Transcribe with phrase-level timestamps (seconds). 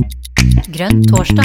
[0.00, 1.44] Grønn torsdag.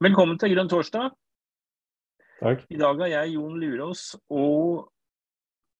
[0.00, 1.10] Velkommen til Grønn torsdag.
[2.40, 2.62] Takk.
[2.72, 4.88] I dag er jeg Jon Lurås og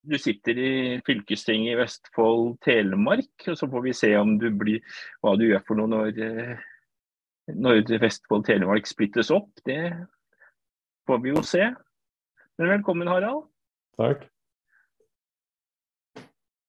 [0.06, 3.34] du sitter i fylkestinget i Vestfold Telemark.
[3.48, 4.80] og Så får vi se om du blir,
[5.20, 6.12] hva du gjør for noe når,
[7.48, 9.50] eh, når Vestfold Telemark splittes opp.
[9.66, 9.80] Det
[11.06, 11.68] får vi jo se.
[12.56, 13.46] Men velkommen, Harald.
[14.00, 14.24] Takk.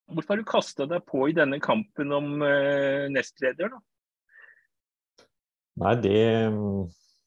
[0.07, 3.81] Hvorfor har du kasta deg på i denne kampen om uh, nestleder, da?
[5.83, 6.21] Nei, det,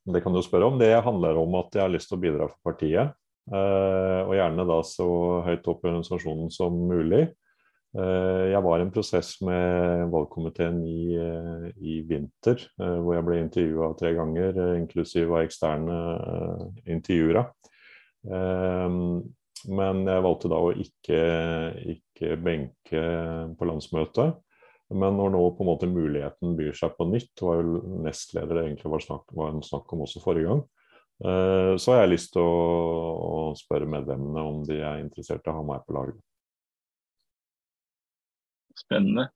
[0.09, 0.79] det, kan du spørre om.
[0.81, 3.12] Det handler om at jeg har lyst til å bidra for partiet.
[3.51, 5.11] Uh, og gjerne da så
[5.45, 7.27] høyt opp i organisasjonen som mulig.
[7.91, 11.16] Uh, jeg var i en prosess med valgkomiteen i,
[11.80, 15.98] i vinter, hvor jeg ble intervjua tre ganger, inklusiv av eksterne
[16.86, 17.48] intervjuere.
[19.70, 21.20] Men jeg valgte da å ikke,
[21.96, 23.02] ikke benke
[23.58, 24.38] på landsmøtet.
[24.91, 28.64] Men når nå på en måte muligheten byr seg på nytt, var jo nestleder det
[28.66, 30.64] egentlig var, snakk, var en snakk om også forrige gang,
[31.22, 32.56] eh, så har jeg lyst til å,
[33.22, 36.18] å spørre medlemmene om de er interessert i å ha meg på laget.
[38.81, 39.28] Spennende.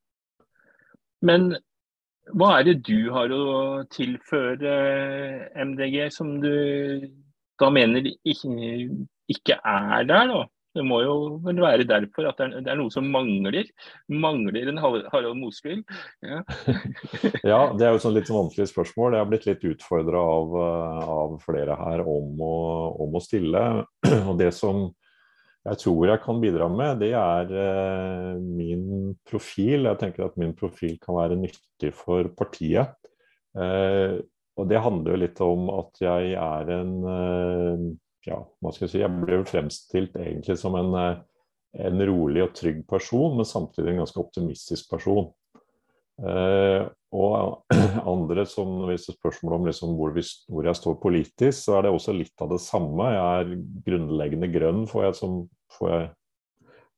[1.25, 1.53] Men
[2.33, 4.75] hva er det du har å tilføre
[5.61, 6.55] MDG som du
[7.61, 10.42] da mener ikke, er der, da?
[10.75, 11.12] Det må jo
[11.45, 13.69] vel være derfor at det er, noe som mangler.
[14.11, 15.84] Mangler en Harald Mosvild.
[16.25, 16.41] Ja.
[17.53, 17.61] ja.
[17.78, 19.15] det er jo et litt sånn vanskelig spørsmål.
[19.15, 20.56] Jeg har blitt litt utfordra av,
[21.05, 22.56] av, flere her om å,
[23.06, 23.62] om å, stille.
[24.32, 24.88] Og det som
[25.64, 29.88] jeg tror jeg kan bidra med, det er eh, min profil.
[29.88, 32.92] Jeg tenker at min profil kan være nyttig for partiet.
[33.56, 34.19] Eh,
[34.54, 37.86] og det handler jo litt om at jeg er en eh,
[38.28, 41.16] ja, hva skal jeg si, jeg ble fremstilt egentlig som en, eh,
[41.86, 45.28] en, rolig og trygg person, men samtidig en ganske optimistisk person.
[46.22, 47.64] Eh, og
[48.14, 51.78] andre som hvis det er spørsmål om liksom hvor, vi, hvor, jeg står politisk, så
[51.78, 53.08] er det også litt av det samme.
[53.14, 53.54] Jeg er
[53.88, 55.38] grunnleggende grønn, får jeg som,
[55.78, 56.10] får jeg,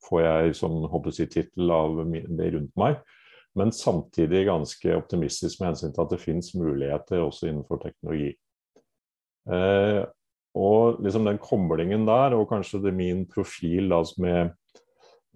[0.08, 3.00] får jeg som si, tittel av det rundt meg.
[3.56, 8.34] Men samtidig ganske optimistisk med hensyn til at det finnes muligheter også innenfor teknologi.
[9.48, 10.02] Eh,
[10.56, 14.52] og liksom den koblingen der, og kanskje det min profil da, med,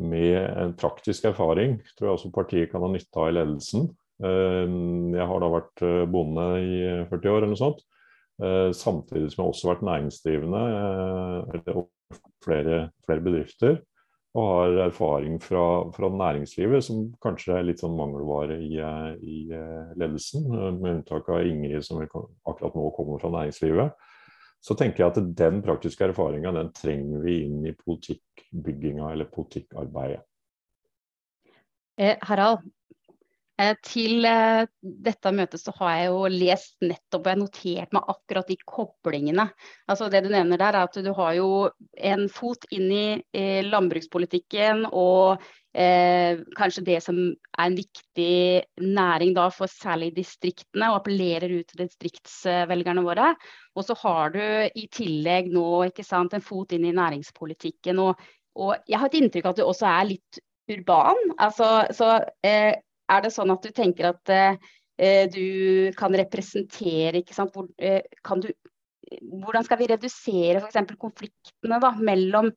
[0.00, 3.88] med, en praktisk erfaring, tror jeg også partiet kan ha nytte av i ledelsen.
[4.20, 4.74] Eh,
[5.16, 6.80] jeg har da vært eh, bonde i
[7.10, 7.84] 40 år eller noe sånt.
[8.40, 10.64] Eh, samtidig som jeg også har vært næringsdrivende
[11.76, 11.86] og
[12.44, 13.80] flere, flere bedrifter.
[14.30, 19.38] Og har erfaring fra, fra, næringslivet som kanskje er litt sånn mangelvare i, i
[19.98, 20.46] ledelsen.
[20.78, 23.90] Med unntak av Ingrid som akkurat nå kommer fra næringslivet
[24.60, 30.20] så tenker jeg at den praktiske erfaringa den trenger vi inn i politikkbygginga eller politikkarbeidet.
[32.00, 32.62] Eh, Harald,
[33.60, 38.52] eh, til eh, dette møtet så har jeg jo lest nettopp og notert meg akkurat
[38.52, 39.48] de koblingene.
[39.88, 41.50] Altså Det du nevner der er at du har jo
[41.96, 43.04] en fot inn i
[43.68, 45.44] landbrukspolitikken og
[45.76, 51.70] eh, kanskje det som er en viktig næring da for særlig distriktene, og appellerer ut
[51.70, 53.32] til distriktsvelgerne våre.
[53.76, 58.02] Og så har du i tillegg nå ikke sant, en fot inn i næringspolitikken.
[58.02, 58.20] Og,
[58.58, 61.34] og jeg har et inntrykk av at du også er litt urban.
[61.38, 62.16] Altså, så
[62.46, 62.74] eh,
[63.10, 68.02] er det sånn at du tenker at eh, du kan representere ikke sant, Hvor, eh,
[68.26, 68.50] kan du,
[69.10, 70.92] Hvordan skal vi redusere f.eks.
[71.00, 72.52] konfliktene da, mellom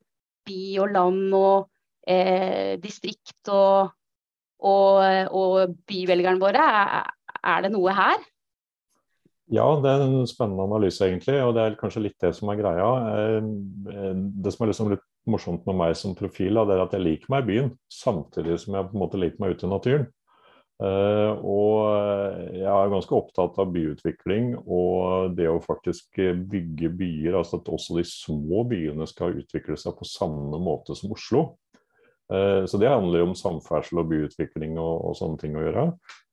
[0.46, 1.70] by og land og
[2.08, 3.94] eh, distrikt og,
[4.64, 6.68] og, og byvelgerne våre?
[7.44, 8.22] Er, det noe her?
[9.54, 11.40] Ja, det er en spennende analyse, egentlig.
[11.44, 12.90] Og det er kanskje litt det som er greia.
[13.14, 14.14] Eh,
[14.44, 17.32] det som er liksom litt morsomt med meg som profil, det er at jeg liker
[17.32, 20.12] meg i byen, samtidig som jeg på en måte liker meg ute i naturen.
[20.84, 26.18] Uh, og jeg er ganske opptatt av byutvikling og det å faktisk
[26.50, 27.38] bygge byer.
[27.40, 31.46] Altså at også de små byene skal utvikle seg på samme måte som Oslo.
[32.34, 35.86] Eh, så det handler jo om samferdsel og byutvikling og, og sånne ting å gjøre.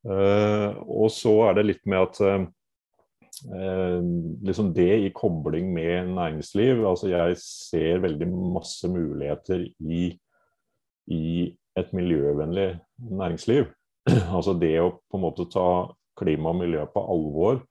[0.07, 2.49] Eh, og så er det litt med at
[3.41, 6.83] liksom det i kobling med næringsliv.
[6.85, 10.03] Altså jeg ser veldig masse muligheter i,
[11.09, 11.23] i
[11.79, 12.75] et miljøvennlig
[13.09, 13.71] næringsliv.
[14.37, 15.65] altså det å på en måte ta
[16.19, 17.63] klima og miljø på alvor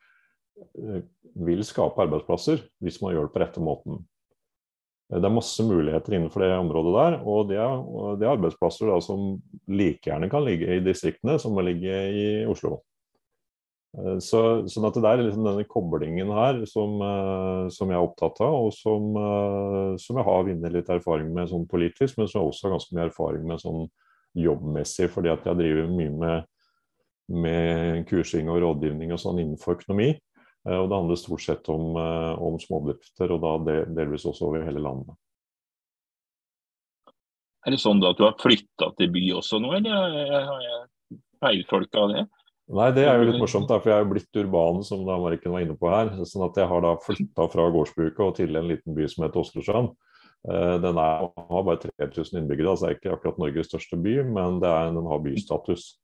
[1.40, 4.00] vil skape arbeidsplasser hvis man gjør det på rette måten.
[5.10, 7.80] Det er masse muligheter innenfor det området der, og det er,
[8.20, 12.26] det er arbeidsplasser da, som like gjerne kan ligge i distriktene som må ligge i
[12.46, 12.78] Oslo.
[13.98, 18.06] Eh, så, sånn at det er liksom denne koblingen her som, eh, som, jeg er
[18.06, 22.30] opptatt av, og som, eh, som jeg har vunnet litt erfaring med sånn politisk, men
[22.30, 23.84] som jeg også har ganske mye erfaring med sånn
[24.38, 26.50] jobbmessig, fordi at jeg driver mye med,
[27.34, 30.12] med kursing og rådgivning og sånn innenfor økonomi.
[30.68, 34.66] Eh, og det handler stort sett om, eh, om småbedrifter, og da delvis også over
[34.66, 35.16] hele landet.
[37.66, 42.06] Er det sånn at du har flytta til by også nå, eller har jeg feiltolka
[42.08, 42.28] det?
[42.70, 45.52] Nei, det er jo litt morsomt, for jeg er jo blitt urban, som da Marken
[45.52, 46.12] var inne på her.
[46.24, 49.42] sånn at jeg har da flytta fra gårdsbruket og til en liten by som heter
[49.42, 49.90] Åsgårdstrand.
[50.48, 54.62] Eh, den er, har bare 3000 innbyggere, altså er ikke akkurat Norges største by, men
[54.62, 55.96] er, den har bystatus.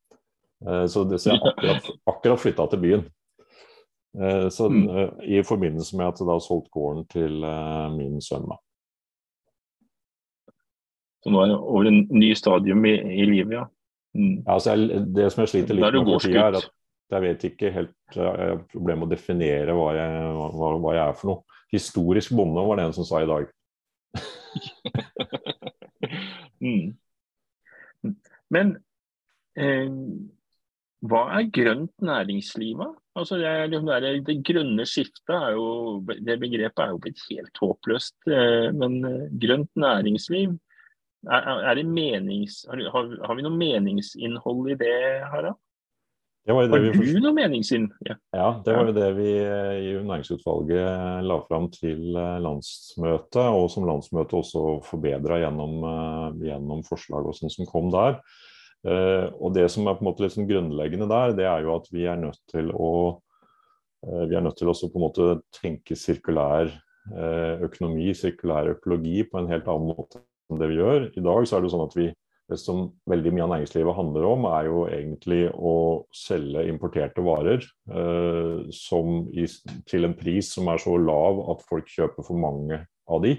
[0.88, 3.02] Så, det, så jeg har akkurat, akkurat flytta til byen.
[4.22, 4.88] Eh, så, mm.
[4.88, 8.46] Eh, I forbindelse med at jeg da solgte gården til uh, min sønn.
[11.20, 13.64] Så nå er det over en ny stadium i, i livet, ja.
[14.16, 14.38] Mm.
[14.46, 16.70] ja altså jeg, det som jeg sliter litt med for tida, er at
[17.12, 21.04] jeg vet ikke helt Jeg har problemer med å definere hva jeg, hva, hva jeg,
[21.04, 21.60] er for noe.
[21.74, 23.44] Historisk bonde var det en som sa i dag.
[26.64, 26.86] mm.
[28.54, 28.66] Men
[29.58, 29.90] eh,
[31.10, 32.80] hva er grønt næringsliv?
[33.16, 35.66] Altså det, det, det, grønne skiftet er jo,
[36.04, 38.16] det begrepet er jo blitt helt håpløst.
[38.28, 40.56] Eh, men eh, grønt næringsliv,
[41.26, 44.98] er, er det menings, har, har, vi noe meningsinnhold i det,
[45.32, 45.58] Harald?
[46.46, 47.88] Det det har du vi, noe meningsinn?
[48.06, 48.14] Ja.
[48.36, 48.50] ja.
[48.62, 54.36] det var jo det vi eh, i næringsutvalget la fram til landsmøtet, og som landsmøtet
[54.38, 55.80] også forbedra gjennom,
[56.44, 58.20] gjennom forslag og sånn som kom der.
[58.86, 61.72] Uh, og Det som er på en måte litt sånn grunnleggende der, det er jo
[61.74, 65.26] at vi er nødt til å uh, vi er nødt til å på en måte
[65.56, 71.08] tenke sirkulær uh, økonomi, sirkulær økologi, på en helt annen måte enn det vi gjør.
[71.18, 72.06] I dag så er det sånn at vi,
[72.46, 75.74] det som veldig mye av næringslivet handler om, er jo egentlig å
[76.14, 79.46] selge importerte varer i,
[79.90, 82.78] til en pris som er så lav at folk kjøper for mange
[83.10, 83.34] av de.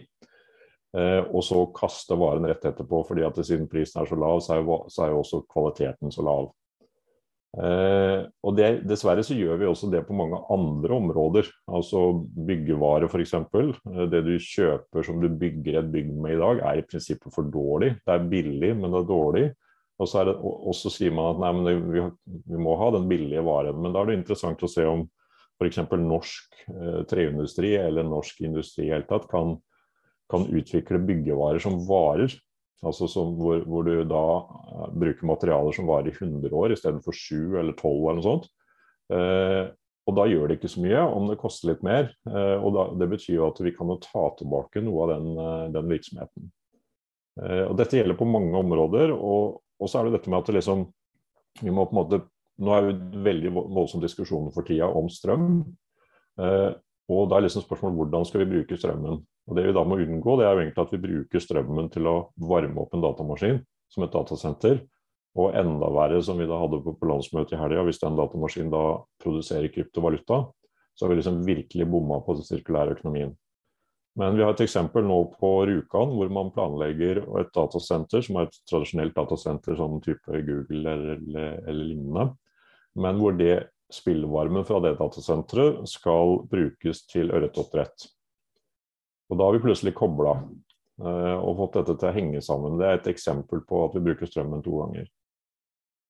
[0.95, 4.55] Eh, og så kaste varen rett etterpå, fordi at siden prisen er så lav, så
[4.55, 6.49] er jo, så er jo også kvaliteten så lav.
[7.57, 11.47] Eh, og det, Dessverre så gjør vi også det på mange andre områder.
[11.73, 12.01] Altså
[12.47, 13.33] byggevare f.eks.
[13.33, 17.33] Eh, det du kjøper som du bygger et bygg med i dag, er i prinsippet
[17.33, 17.95] for dårlig.
[18.05, 19.45] Det er billig, men det er dårlig.
[19.97, 22.03] Og så, det, og så sier man at nei, men det, vi,
[22.51, 23.79] vi, må ha den billige varen.
[23.81, 25.07] Men da er det interessant å se om
[25.57, 25.79] f.eks.
[26.03, 29.55] norsk eh, treindustri eller norsk industri i hele tatt kan
[30.31, 32.33] kan utvikle byggevarer som varer.
[32.85, 37.15] Altså som, hvor, hvor, du da uh, bruker materialer som varer i 100 år istedenfor
[37.15, 38.49] 7 eller 12 eller noe sånt.
[39.09, 39.73] Uh,
[40.07, 42.11] og da gjør det ikke så mye om det koster litt mer.
[42.29, 45.89] Uh, og da, det betyr jo at vi kan ta tilbake noe av den, den
[45.95, 46.51] virksomheten.
[47.37, 49.11] og dette gjelder på mange områder.
[49.15, 50.87] Og, og så er det dette med at det liksom
[51.63, 52.25] vi må på en måte
[52.57, 55.59] Nå er det veldig voldsom diskusjon for tida om strøm.
[56.41, 59.19] og da er liksom spørsmålet hvordan skal vi bruke strømmen.
[59.47, 62.07] Og Det vi da må unngå, det er jo egentlig at vi bruker strømmen til
[62.09, 63.61] å varme opp en datamaskin
[63.93, 64.81] som et datasenter.
[65.37, 68.73] Og enda verre, som vi da hadde på, på landsmøtet i helga, hvis den datamaskinen
[68.73, 68.85] da
[69.21, 70.47] produserer kryptovaluta,
[70.97, 73.35] så har vi liksom virkelig bomma på den sirkulære økonomien.
[74.17, 78.47] Men vi har et eksempel nå på Rjukan, hvor man planlegger et datasenter som er
[78.47, 82.25] et tradisjonelt datasenter, sånn type Google eller, eller, eller lignende.
[82.97, 88.09] Men hvor det spillvarmen fra det datasenteret skal brukes til ørretoppdrett.
[89.27, 90.37] Og Da har vi plutselig kobla
[91.03, 92.77] uh, og fått dette til å henge sammen.
[92.79, 95.09] Det er et eksempel på at vi bruker strømmen to ganger.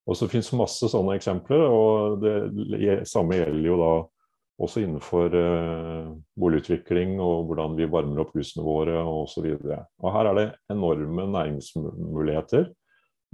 [0.07, 3.91] Og så finnes masse sånne eksempler, og det samme gjelder jo da
[4.63, 9.49] også innenfor uh, boligutvikling og hvordan vi varmer opp husene våre osv.
[9.67, 12.71] Her er det enorme næringsmuligheter,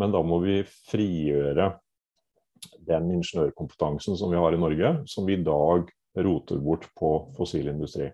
[0.02, 1.70] men da må vi frigjøre
[2.88, 5.88] den ingeniørkompetansen som vi har i Norge, som vi i dag
[6.24, 8.10] roter bort på fossil industri.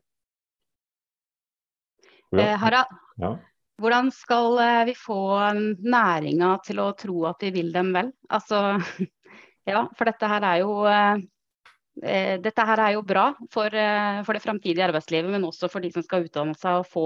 [2.29, 2.39] Ja.
[2.39, 3.31] Eh, Harald, ja.
[3.81, 5.19] hvordan skal eh, vi få
[5.81, 8.11] næringa til å tro at vi vil dem vel?
[8.29, 8.77] Altså,
[9.71, 11.25] ja, for dette her er jo eh,
[12.39, 13.73] dette her er jo bra for,
[14.23, 17.03] for det framtidige arbeidslivet, men også for de som skal utdanne seg og få,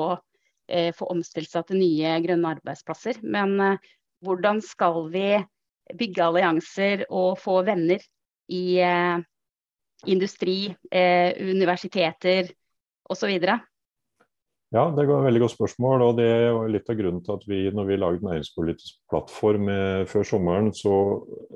[0.93, 3.17] få omstilt seg til nye grønne arbeidsplasser.
[3.25, 3.79] Men
[4.21, 5.39] hvordan skal vi
[5.97, 8.05] bygge allianser og få venner
[8.53, 8.77] i,
[10.13, 10.59] industri,
[10.93, 12.53] universiteter
[13.09, 13.33] osv.?
[14.73, 16.01] Ja, det er et veldig godt spørsmål.
[16.01, 19.69] og Det er litt av grunnen til at vi når vi laget næringspolitisk plattform
[20.09, 20.95] før sommeren, så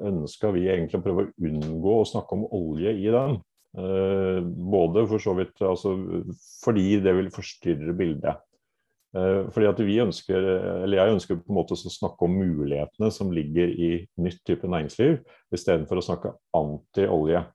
[0.06, 3.40] ønska vi egentlig å prøve å unngå å snakke om olje i den.
[3.78, 5.92] Eh, både for så vidt altså,
[6.64, 8.40] fordi det vil forstyrre bildet.
[9.18, 10.48] Eh, fordi at vi ønsker,
[10.86, 14.68] eller Jeg ønsker på en måte å snakke om mulighetene som ligger i nytt type
[14.68, 15.20] næringsliv,
[15.54, 17.46] istedenfor å snakke anti-olje.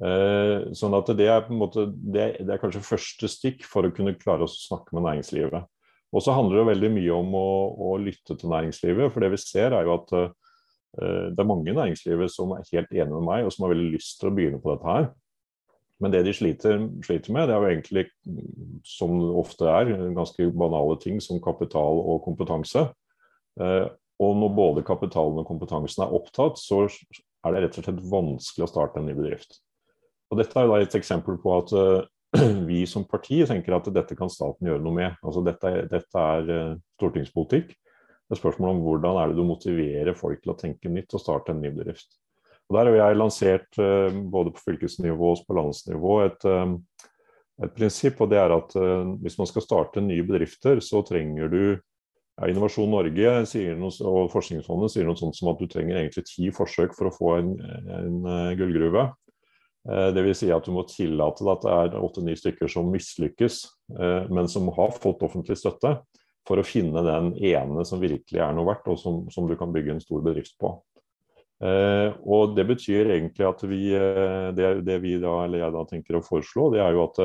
[0.00, 3.84] Eh, sånn at det er, på en måte, det, det er kanskje første stikk for
[3.84, 5.68] å kunne klare å snakke med næringslivet.
[6.12, 9.12] Og så handler det veldig mye om å, å, lytte til næringslivet.
[9.12, 10.28] For det vi ser er jo at uh,
[11.32, 13.94] det er mange i næringslivet som er helt enige med meg, og som har veldig
[13.94, 15.08] lyst til å begynne på dette her.
[16.02, 18.04] Men det de sliter, sliter med, det er jo egentlig,
[18.84, 22.88] som det ofte er, ganske banale ting som kapital og kompetanse.
[23.56, 23.88] Uh,
[24.22, 28.66] og når både kapitalen og kompetansen er opptatt, så er det rett og slett vanskelig
[28.66, 29.62] å starte en ny bedrift.
[30.32, 32.00] Og Dette er jo et eksempel på at uh,
[32.70, 35.20] vi som parti tenker at dette kan staten gjøre noe med.
[35.20, 37.74] Altså Dette, dette er uh, stortingspolitikk.
[37.76, 41.20] Det er spørsmål om hvordan er det du motiverer folk til å tenke nytt og
[41.20, 42.16] starte en ny bedrift.
[42.70, 46.48] Og Der har jeg lansert uh, både på fylkesnivå og på landsnivå et,
[47.60, 48.24] et prinsipp.
[48.24, 48.72] og det er at
[49.20, 53.34] Hvis man skal starte nye bedrifter, så trenger du ja, Innovasjon Norge
[53.76, 57.12] noe, og Forskningsfondet sier noe sånt som at du trenger egentlig ti forsøk for å
[57.12, 57.58] få en,
[58.00, 58.22] en
[58.56, 59.10] gullgruve.
[59.88, 60.38] Eh, Dvs.
[60.38, 63.62] Si at du må tillate at det er åtte-ni stykker som mislykkes,
[63.98, 65.96] eh, men som har fått offentlig støtte,
[66.46, 69.74] for å finne den ene som virkelig er noe verdt, og som, som du kan
[69.74, 70.74] bygge en stor bedrift på.
[71.62, 73.82] Eh, og Det betyr egentlig at vi,
[74.54, 77.24] det, det vi da, eller jeg da tenker å foreslå, det er jo at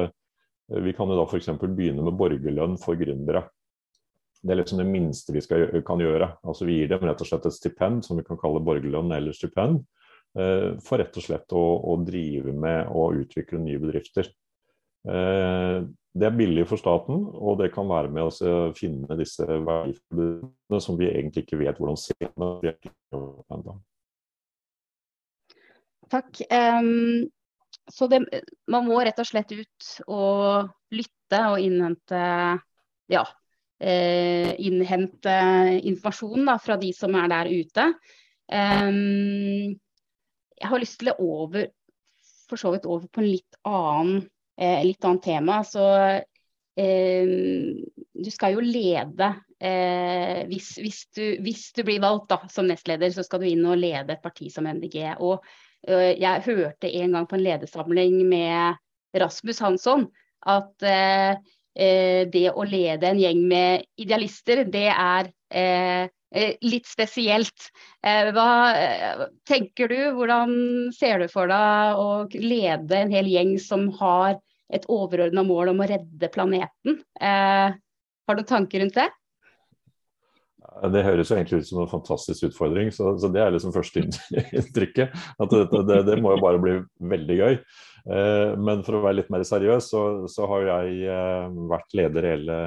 [0.83, 1.53] vi kan jo da f.eks.
[1.63, 3.45] begynne med borgerlønn for gründere.
[4.43, 6.27] Det er liksom det minste vi skal, kan gjøre.
[6.45, 9.33] Altså Vi gir dem rett og slett et stipend som vi kan kalle borgerlønn eller
[9.33, 9.85] stipend
[10.37, 14.29] for rett og slett å, å drive med og utvikle nye bedrifter.
[15.07, 15.81] Eh,
[16.17, 20.97] det er billig for staten, og det kan være med å finne disse verdiene som
[20.97, 23.75] vi egentlig ikke vet hvordan ser ennå.
[26.09, 26.41] Takk.
[26.49, 27.27] Um,
[27.91, 28.23] så det,
[28.71, 32.21] man må rett og slett ut og lytte og innhente
[33.11, 33.23] ja,
[33.79, 35.35] eh, innhente
[35.83, 37.91] informasjon da, fra de som er der ute.
[38.47, 39.77] Um,
[40.57, 41.69] jeg har lyst til å over,
[42.47, 44.23] for så vidt over på en litt annen,
[44.59, 45.59] eh, litt annen tema.
[45.67, 45.83] Så
[46.77, 47.33] eh,
[48.17, 53.11] du skal jo lede eh, hvis, hvis, du, hvis, du, blir valgt da, som nestleder,
[53.13, 55.01] så skal du inn og lede et parti som MDG.
[55.19, 55.43] Og
[55.87, 58.81] eh, jeg hørte en gang på en ledersamling med
[59.17, 60.07] Rasmus Hansson
[60.47, 61.37] at eh,
[61.77, 65.33] eh, det å lede en gjeng med idealister, det er
[66.35, 67.69] litt spesielt.
[68.03, 70.51] Eh, hva eh, tenker du, hvordan
[70.95, 74.37] ser du for deg å lede en hel gjeng som har
[74.73, 76.99] et overordna mål om å redde planeten?
[77.17, 79.07] Har du tanker rundt det?
[80.93, 85.13] Det høres jo egentlig ut som en fantastisk utfordring, så, så det er liksom førsteinntrykket.
[85.41, 86.73] At det, det, det, må jo bare bli
[87.13, 87.57] veldig gøy.
[88.07, 92.29] Eh, men for å være litt mer seriøs, så, så har jeg eh, vært leder
[92.31, 92.59] hele,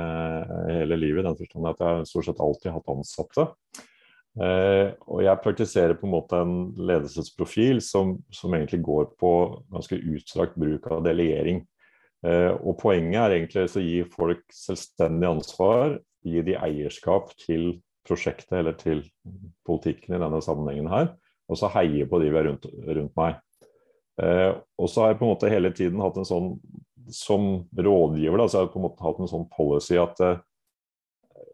[0.68, 1.22] hele livet.
[1.22, 3.46] I den forstand at jeg stort sett alltid hatt ansatte.
[4.40, 9.34] Eh, og jeg praktiserer på en måte en ledelsesprofil som, som egentlig går på
[9.72, 11.64] ganske utstrakt bruk av delegering.
[12.20, 18.76] Og poenget er egentlig å gi folk selvstendig ansvar, gi de eierskap til prosjektet eller
[18.78, 19.02] til
[19.66, 21.12] politikken i denne sammenhengen her,
[21.50, 23.40] og så heie på de vi er rundt, rundt meg.
[24.22, 26.48] Eh, og så har jeg på en måte hele tiden hatt en sånn
[27.10, 30.42] Som rådgiver da, så har jeg på en måte hatt en sånn policy at eh,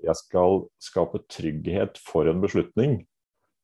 [0.05, 2.99] jeg skal skape trygghet for en beslutning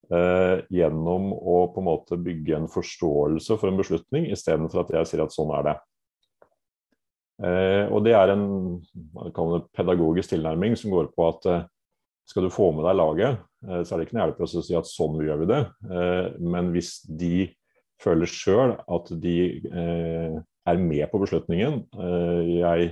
[0.08, 5.10] eh, gjennom å på en måte bygge en forståelse for en beslutning, istedenfor at jeg
[5.10, 5.76] sier at sånn er det.
[7.42, 8.46] Eh, og det er en
[9.74, 11.64] pedagogisk tilnærming som går på at eh,
[12.32, 14.78] skal du få med deg laget, eh, så er det ikke noe hjelp å si
[14.78, 15.64] at sånn gjør vi det.
[16.40, 17.50] men hvis de
[18.02, 19.36] føler sjøl at de
[19.68, 21.82] eh, er med på beslutningen.
[21.92, 22.90] Eh, jeg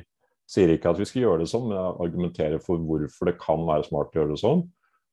[0.51, 3.67] sier ikke at vi skal gjøre det sånn, men jeg argumenterer for hvorfor det kan
[3.69, 4.65] være smart å gjøre det sånn.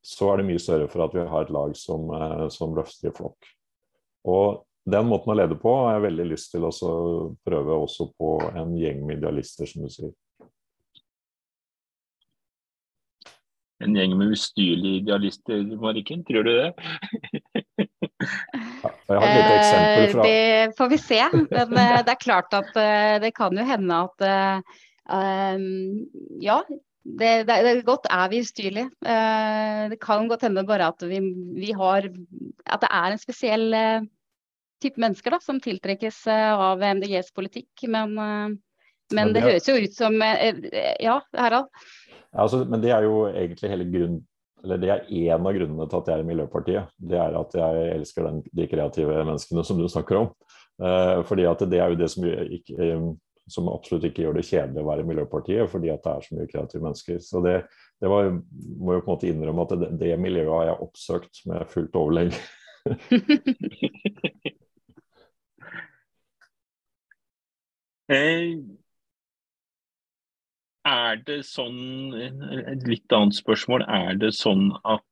[0.05, 3.11] Så er det mye større for at vi har et lag som, eh, som løfter
[3.11, 3.51] i flokk.
[4.27, 6.71] Og den måten å lede på har jeg veldig lyst til å
[7.45, 10.13] prøve også på en gjeng med idealister, som du sier.
[13.85, 16.71] En gjeng med ustyrlige idealister, Marikken, tror du det?
[19.07, 21.21] Jeg har et lite eksempel fra eh, Det får vi se.
[21.51, 24.27] Men eh, det er klart at eh, det kan jo hende at
[26.43, 28.89] ja, det, det, det godt er vi ustyrlige.
[28.99, 31.21] det kan godt hende bare at vi,
[31.55, 32.09] vi, har
[32.65, 33.77] At det er en spesiell
[34.83, 37.87] type mennesker da, som tiltrekkes av MDGs politikk.
[37.87, 38.59] Men, men,
[39.15, 41.71] Men det høres jo ut som Ja, Harald?
[42.37, 44.25] Ja, altså, men det er jo egentlig hele grunnen
[44.63, 46.93] eller Det er én av grunnene til at jeg er i Miljøpartiet.
[46.97, 50.31] Det er at jeg elsker den, de kreative menneskene som du snakker om.
[50.81, 53.05] Eh, fordi at det er jo det som, ikke, eh,
[53.53, 56.39] som absolutt ikke gjør det kjedelig å være i Miljøpartiet, fordi at det er så
[56.39, 57.21] mye kreative mennesker.
[57.21, 57.55] Så det,
[58.01, 61.43] det var, må jo på en måte innrømme at det, det miljøet har jeg oppsøkt
[61.53, 62.33] med fullt overlegg.
[68.07, 68.63] Eh,
[70.87, 73.85] er det sånn Et litt annet spørsmål.
[73.87, 75.03] Er det sånn at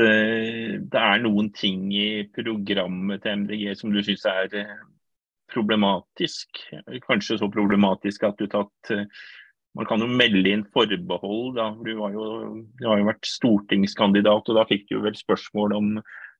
[0.00, 4.74] eh, det er noen ting i programmet til MDG som du syns er eh,
[5.52, 6.62] problematisk?
[7.06, 9.06] Kanskje så problematisk at du tatt eh,
[9.74, 11.56] Man kan jo melde inn forbehold.
[11.56, 11.72] Da.
[11.82, 12.26] Du, var jo,
[12.78, 15.88] du har jo vært stortingskandidat, og da fikk du vel spørsmål om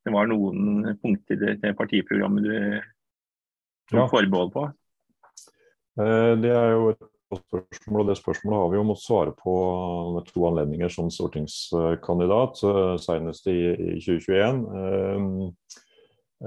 [0.05, 2.55] det var noen punkter i det partiprogrammet du
[3.91, 4.07] tok Ja.
[4.13, 4.65] forbehold på.
[5.97, 7.03] Det er jo et
[7.41, 9.55] spørsmål, og det spørsmålet har vi jo måttet svare på
[10.17, 14.63] med to anledninger som stortingskandidat, eh, senest i, i 2021.
[14.83, 15.27] Eh,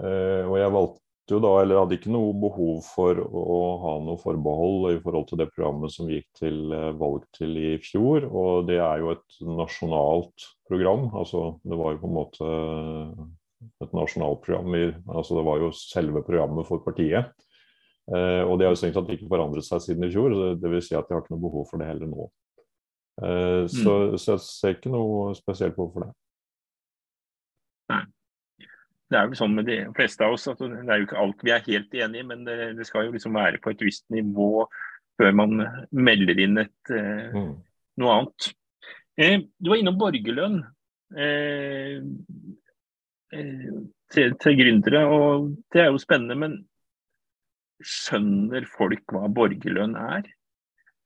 [0.03, 1.03] eh, Og jeg valgte
[1.35, 5.41] jo da, eller hadde ikke noe behov for å ha noe forbehold i forhold til
[5.41, 6.61] det programmet som vi gikk til
[7.01, 11.09] valg til i fjor, og det er jo et nasjonalt program.
[11.11, 12.53] altså Det var jo på en måte
[13.83, 14.71] et nasjonalt program,
[15.11, 17.35] altså det var jo selve programmet for partiet.
[18.07, 20.85] Eh, og det har jo strengt tatt ikke forandret seg siden i fjor, dvs.
[20.87, 22.27] si at de har ikke noe behov for det heller nå.
[23.19, 26.11] Eh, så, så jeg ser ikke noe spesielt behov for det.
[27.91, 28.03] Nei.
[29.11, 31.43] det er vel sånn med de fleste av oss at det er jo ikke alt
[31.47, 34.03] vi er helt enig i, men det, det skal jo liksom være på et visst
[34.11, 34.65] nivå
[35.17, 35.61] før man
[35.95, 37.53] melder inn et, eh, Mm.
[38.03, 38.49] noe annet.
[39.17, 40.59] Eh, du var innom borgerlønn
[41.17, 41.95] eh,
[43.33, 43.69] eh,
[44.13, 46.37] til, til gründere, og det er jo spennende.
[46.37, 46.59] Men
[47.83, 50.27] skjønner folk hva borgerlønn er?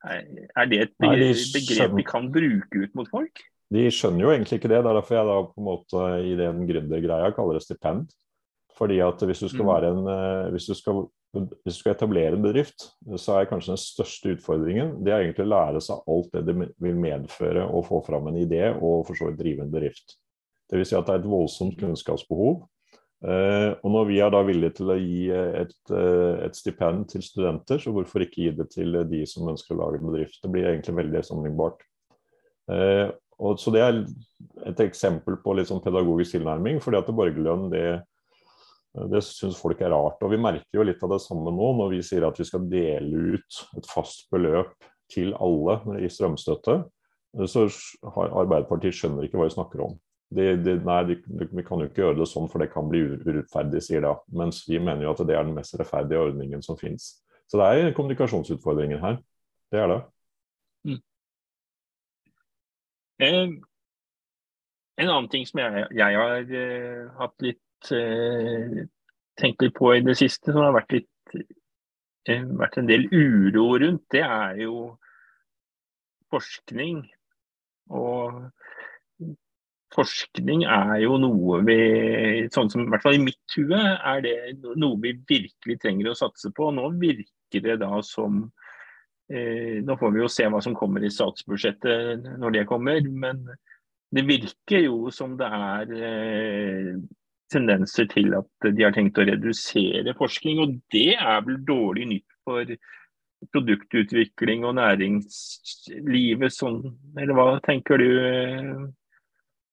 [0.02, 3.42] Er, det et begrep vi kan bruke ut mot folk?
[3.72, 4.82] De skjønner jo egentlig ikke det.
[4.82, 8.10] Det er derfor jeg da på en måte i den gründergreia kaller det stipend.
[8.76, 9.70] Fordi at hvis du skal Mm.
[9.70, 13.72] være en eh, hvis du skal, hvis du skal etablere en bedrift, så er kanskje
[13.72, 17.84] den største utfordringen det er egentlig å lære seg alt det det vil medføre å
[17.84, 20.16] få fram en idé og for så vidt drive en bedrift.
[20.68, 22.64] Det vil si at det er et voldsomt kunnskapsbehov.
[23.22, 27.22] Eh, og når vi er da villige til å gi et, eh, et stipend til
[27.22, 30.40] studenter, så hvorfor ikke gi det til de som ønsker å lage en bedrift?
[30.42, 31.84] Det blir egentlig veldig sammenlignbart.
[32.70, 34.06] Eh, og så Det er
[34.66, 36.80] et eksempel på litt sånn pedagogisk tilnærming.
[36.80, 38.02] fordi at borgerlønn det,
[39.10, 40.22] det syns folk er rart.
[40.22, 42.68] og Vi merker jo litt av det samme nå når vi sier at vi skal
[42.68, 44.74] dele ut et fast beløp
[45.10, 46.84] til alle i strømstøtte.
[47.46, 47.66] Så
[48.04, 49.98] Arbeiderpartiet skjønner ikke hva vi snakker om.
[50.32, 51.16] De, de, nei, de,
[51.52, 54.12] vi kan jo ikke gjøre det sånn, for det kan bli urettferdig, sier de.
[54.38, 57.10] Mens vi mener jo at det er den mest rettferdige ordningen som finnes.
[57.50, 59.18] Så det er kommunikasjonsutfordringer her.
[59.72, 60.00] Det er det.
[63.22, 63.52] Eh,
[65.02, 68.82] en annen ting som jeg, jeg har eh, hatt litt eh,
[69.40, 71.36] tenkt litt på i det siste, som har vært litt
[72.28, 74.94] eh, vært en del uro rundt, det er jo
[76.32, 77.04] forskning.
[77.92, 78.42] Og
[79.92, 81.78] forskning er jo noe vi
[82.54, 84.36] sånn som, i hvert fall i mitt hue, er det
[84.80, 86.70] noe vi virkelig trenger å satse på.
[86.74, 88.46] Nå virker det da som
[89.32, 93.46] Eh, nå får vi jo se hva som kommer i statsbudsjettet når det kommer, men
[94.12, 96.90] det virker jo som det er eh,
[97.52, 100.60] tendenser til at de har tenkt å redusere forskning.
[100.64, 102.74] Og det er vel dårlig nytt for
[103.54, 106.82] produktutvikling og næringslivet sånn,
[107.16, 108.10] eller hva tenker du?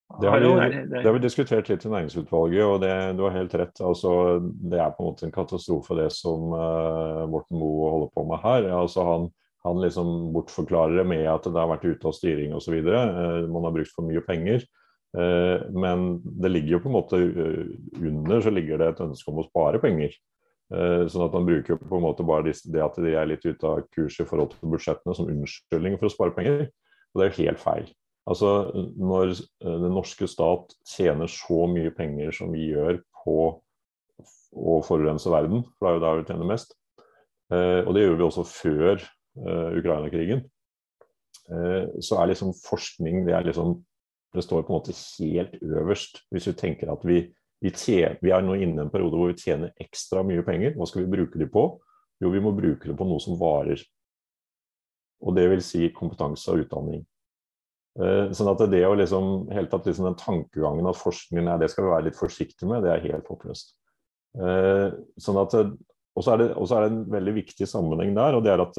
[0.09, 3.35] Eh, Det har, vi, det- har vi diskutert litt i næringsutvalget, og det, du har
[3.35, 3.81] helt rett.
[3.85, 8.25] Altså, det er på en måte en katastrofe det som uh, Morten Moe holder på
[8.29, 8.69] med her.
[8.79, 9.29] Altså, han,
[9.67, 12.79] han liksom bortforklarer det med at det har vært ute av styring osv.
[12.81, 14.65] Uh, man har brukt for mye penger.
[15.17, 17.21] Uh, men det ligger jo på en måte
[17.97, 20.13] under så ligger det et ønske om å spare penger.
[20.69, 23.65] Uh, sånn at man bruker på en måte bare det at de er litt ute
[23.65, 26.67] av kurs i forhold til budsjettene som unnskyldning for å spare penger.
[27.09, 27.87] Og det er helt feil.
[28.29, 28.49] Altså,
[28.97, 33.39] Når eh, den norske stat tjener så mye penger som vi gjør på
[34.49, 36.75] å forurense verden, for det er jo der vi tjener mest,
[37.53, 40.47] eh, og det gjør vi også før eh, Ukraina-krigen,
[41.49, 43.71] så er liksom forskning det, er liksom,
[44.37, 46.19] det står på en måte helt øverst.
[46.29, 47.23] Hvis vi tenker at vi,
[47.57, 50.75] vi, tjener, vi er nå inne i en periode hvor vi tjener ekstra mye penger,
[50.77, 51.63] hva skal vi bruke de på?
[52.21, 53.81] Jo, vi må bruke det på noe som varer.
[55.25, 57.01] Og det vil si kompetanse og utdanning.
[57.99, 61.71] Eh, Sånn at det å liksom, helt tatt liksom den tankegangen at forskningen er, det
[61.73, 63.75] skal vi være litt forsiktige med, det er helt håpløst.
[65.19, 68.61] sånn at, og så er, er, det en veldig viktig sammenheng der, og det er
[68.61, 68.77] at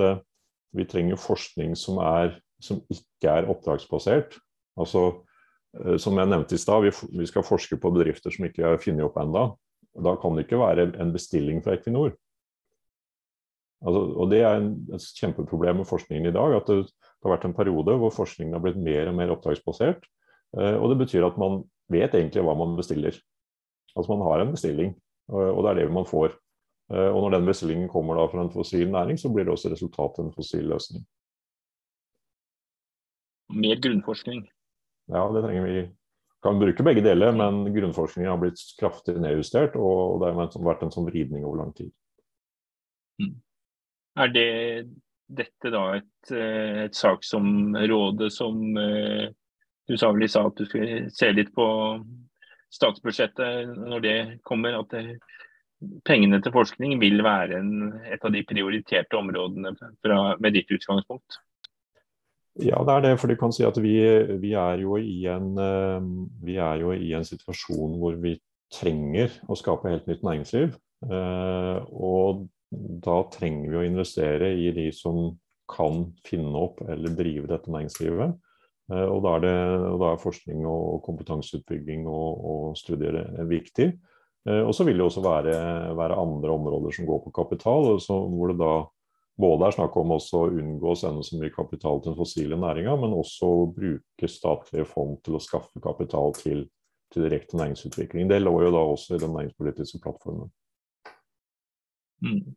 [0.79, 4.39] vi trenger forskning som, er, som ikke er oppdragsbasert.
[4.79, 5.03] Altså,
[5.99, 9.09] som jeg nevnte i stad, vi, vi, skal forske på bedrifter som ikke er funnet
[9.09, 9.45] opp ennå.
[10.07, 12.15] Da kan det ikke være en bestilling fra Equinor.
[13.81, 16.57] Altså, og Det er en, et kjempeproblem med forskningen i dag.
[16.57, 20.05] at det, det, har vært en periode hvor forskningen har blitt mer og mer oppdragsbasert.
[20.59, 23.17] Eh, og Det betyr at man vet egentlig hva man bestiller.
[23.97, 24.95] Altså Man har en bestilling,
[25.29, 26.37] og det er det man får.
[26.93, 29.73] Eh, og Når den bestillingen kommer da fra en fossil næring, så blir det også
[29.73, 31.07] resultatet en fossil løsning.
[33.51, 34.45] Mer grunnforskning?
[35.11, 35.89] Ja, det trenger vi.
[36.43, 40.93] Kan bruke begge deler, men grunnforskningen har blitt kraftig nedjustert, og det har vært en
[40.95, 41.91] sånn vridning over lang tid.
[43.21, 43.35] Mm.
[44.19, 44.51] Er det
[45.31, 49.29] dette da et, eh, et saksområde som eh,
[49.87, 51.67] du sa vel i stad at du skulle se litt på
[52.75, 54.81] statsbudsjettet når det kommer?
[54.81, 55.21] At det,
[56.07, 61.41] pengene til forskning vil være en, et av de prioriterte områdene fra, med ditt utgangspunkt?
[62.61, 63.17] Ja, det er det.
[63.23, 63.97] For du kan si at vi,
[64.43, 66.13] vi, er en, eh,
[66.45, 68.37] vi, er jo i en, situasjon hvor vi
[68.75, 70.75] trenger å skape helt nytt næringsliv.
[71.01, 75.33] Og da trenger vi å investere i de som
[75.71, 78.37] kan finne opp eller drive dette næringslivet.
[78.93, 79.57] Eh, og da er, det,
[79.91, 83.91] og da er forskning og kompetanseutbygging og, og studier viktig.
[84.49, 85.55] Eh, og så vil det også være,
[85.99, 88.75] være, andre områder som går på kapital, hvor det da
[89.41, 92.97] både er snakk om å unngå å sende så mye kapital til den fossile næringa,
[93.01, 96.67] men også bruke statlige fond til å skaffe kapital til,
[97.13, 98.29] til direkte næringsutvikling.
[98.29, 100.51] Det lå jo da også i den næringspolitiske plattformen.
[102.21, 102.53] Mm.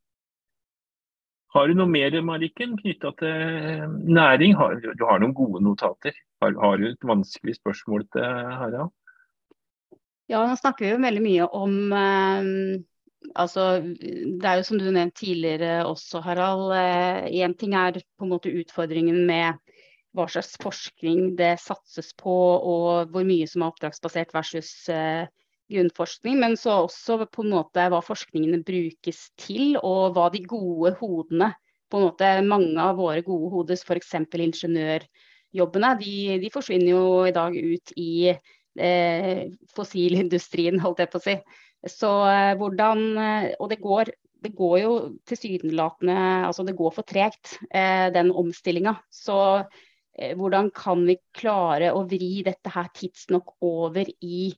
[1.53, 4.55] Har du noe mer Mariken, knytta til næring?
[4.57, 6.15] Har, du har noen gode notater.
[6.41, 8.25] Har, har, du et vanskelig spørsmål til
[8.57, 8.89] Harald?
[10.31, 12.47] Ja, nå snakker vi jo veldig mye om eh,
[13.35, 16.73] altså, Det er jo som du nevnte tidligere også, Harald.
[17.29, 19.59] Én eh, ting er på en måte utfordringen med
[20.13, 25.29] hva slags forskning det satses på, og hvor mye som er oppdragsbasert versus eh,
[25.71, 30.95] grunnforskning, men så også på en måte hva forskningene brukes til, og hva de gode
[30.99, 31.53] hodene
[31.93, 34.15] på en måte Mange av våre gode hoder, f.eks.
[34.33, 39.43] ingeniørjobbene, de, de, forsvinner jo i dag ut i eh,
[39.75, 41.37] fossilindustrien, holdt jeg på å si.
[41.93, 44.93] Så eh, hvordan eh, Og det går, det går jo
[45.27, 46.15] tilsynelatende
[46.47, 48.95] Altså det går for tregt, eh, den omstillinga.
[49.13, 54.49] Så eh, hvordan kan vi klare å vri dette her tidsnok over i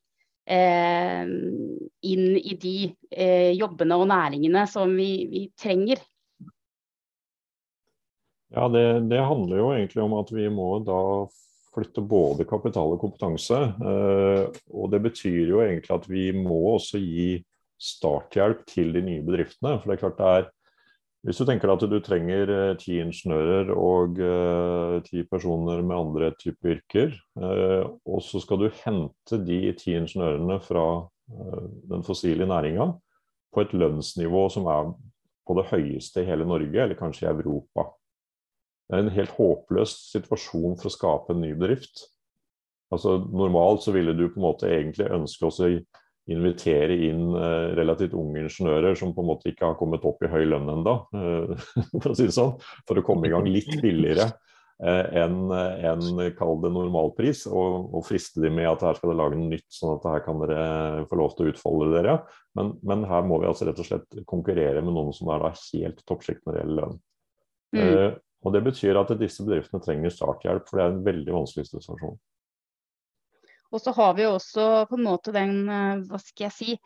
[0.45, 2.75] inn i de
[3.10, 6.03] eh, jobbene og næringene som vi, vi trenger.
[8.53, 10.99] Ja, det, det, handler jo egentlig om at vi må da
[11.75, 13.58] flytte både kapital og kompetanse.
[13.75, 17.41] Eh, og det betyr jo egentlig at vi må også gi
[17.81, 19.75] starthjelp til de nye bedriftene.
[19.81, 20.47] For det er klart det er
[21.25, 26.29] hvis du tenker at du trenger eh, ti ingeniører og uh, ti personer med andre
[26.38, 30.85] typer yrker, uh, og så skal du hente de ti ingeniørene fra
[31.89, 32.85] den fossile næringa
[33.49, 34.91] på et lønnsnivå som er
[35.47, 37.88] på det høyeste i hele Norge, eller kanskje i Europa.
[38.85, 42.03] Det er en helt håpløs situasjon for å skape en ny bedrift.
[42.93, 45.71] Altså Normalt så ville du på en måte egentlig ønske oss å
[46.31, 50.31] invitere inn eh, relativt unge ingeniører som på en måte ikke har kommet opp i
[50.31, 51.69] høy lønn ennå, eh,
[52.01, 52.55] for å si det sånn,
[52.88, 54.25] for å komme i gang litt billigere
[54.81, 59.21] eh, enn en, kall det normalpris, og, og friste de med at her skal dere
[59.21, 62.19] lage noe nytt, sånn at her kan dere få lov til å utfolde dere.
[62.57, 65.53] Men, men her må vi altså rett og slett konkurrere med noen som er da
[65.53, 67.01] helt toppsjikt når det gjelder lønn.
[67.75, 67.81] Mm.
[67.85, 68.11] Uh,
[68.45, 72.17] og Det betyr at disse bedriftene trenger starthjelp, for det er en veldig vanskelig situasjon.
[73.75, 76.77] Og så har vi jo også på en måte den, eh, hva skal jeg si,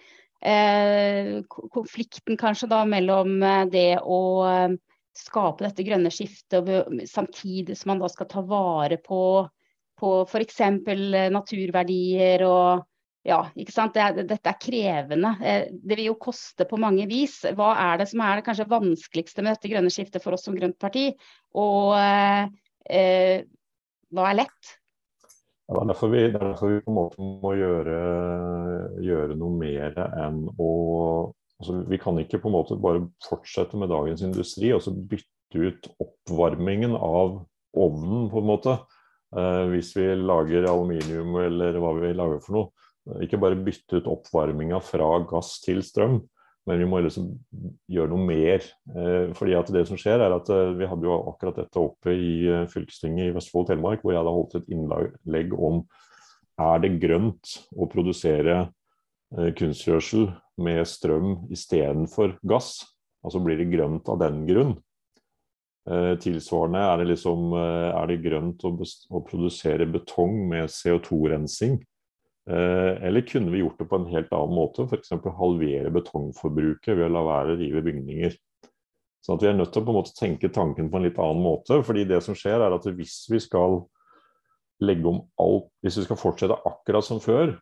[0.42, 4.76] eh, konflikten kanskje da mellom eh, det å eh,
[5.20, 6.70] skape dette grønne skiftet,
[7.12, 9.22] samtidig som man da skal ta vare på,
[10.00, 10.62] på f.eks.
[11.34, 12.86] naturverdier og
[13.28, 13.98] ja, ikke sant?
[13.98, 15.34] Det, dette er krevende.
[15.70, 17.42] Det vil jo koste på mange vis.
[17.54, 20.56] Hva er det som er det kanskje vanskeligste med dette grønne skiftet for oss som
[20.56, 21.10] grønt parti?
[21.60, 23.44] Og eh,
[24.16, 24.79] hva er lett?
[25.70, 27.98] Ja, det, er derfor vi, er derfor vi på en måte må gjøre,
[29.06, 30.70] gjøre noe mer enn å
[31.60, 35.60] altså Vi kan ikke på en måte bare fortsette med dagens industri og så bytte
[35.60, 37.42] ut oppvarmingen av
[37.76, 38.76] ovnen, på en måte.
[39.36, 42.88] Eh, hvis vi lager aluminium eller hva vi lager for noe.
[43.26, 46.22] Ikke bare bytte ut oppvarminga fra gass til strøm.
[46.68, 47.30] Men vi må liksom
[47.90, 48.66] gjøre noe mer.
[48.94, 52.14] Eh, fordi at det som skjer er at eh, Vi hadde jo akkurat dette oppe
[52.14, 55.84] i eh, fylkestinget i Vestfold og Telemark, hvor jeg hadde holdt et innlegg om
[56.60, 58.66] er det grønt å produsere
[59.56, 60.26] kunstgjødsel
[60.60, 62.82] med strøm istedenfor gass,
[63.24, 64.74] altså blir det grønt av den grunn.
[66.20, 71.78] Tilsvarende er det, liksom, er det grønt å, å, produsere betong med CO2-rensing.
[72.50, 75.12] Eh, eller kunne vi gjort det på en helt annen måte, f.eks.
[75.38, 78.34] halvere betongforbruket ved å la være å rive bygninger.
[79.22, 81.20] Så at Vi er nødt til å på en måte tenke tanken på en litt
[81.22, 81.84] annen måte.
[81.84, 83.84] fordi det som skjer er at Hvis vi skal
[84.82, 87.60] legge om alt, hvis vi skal fortsette akkurat som før,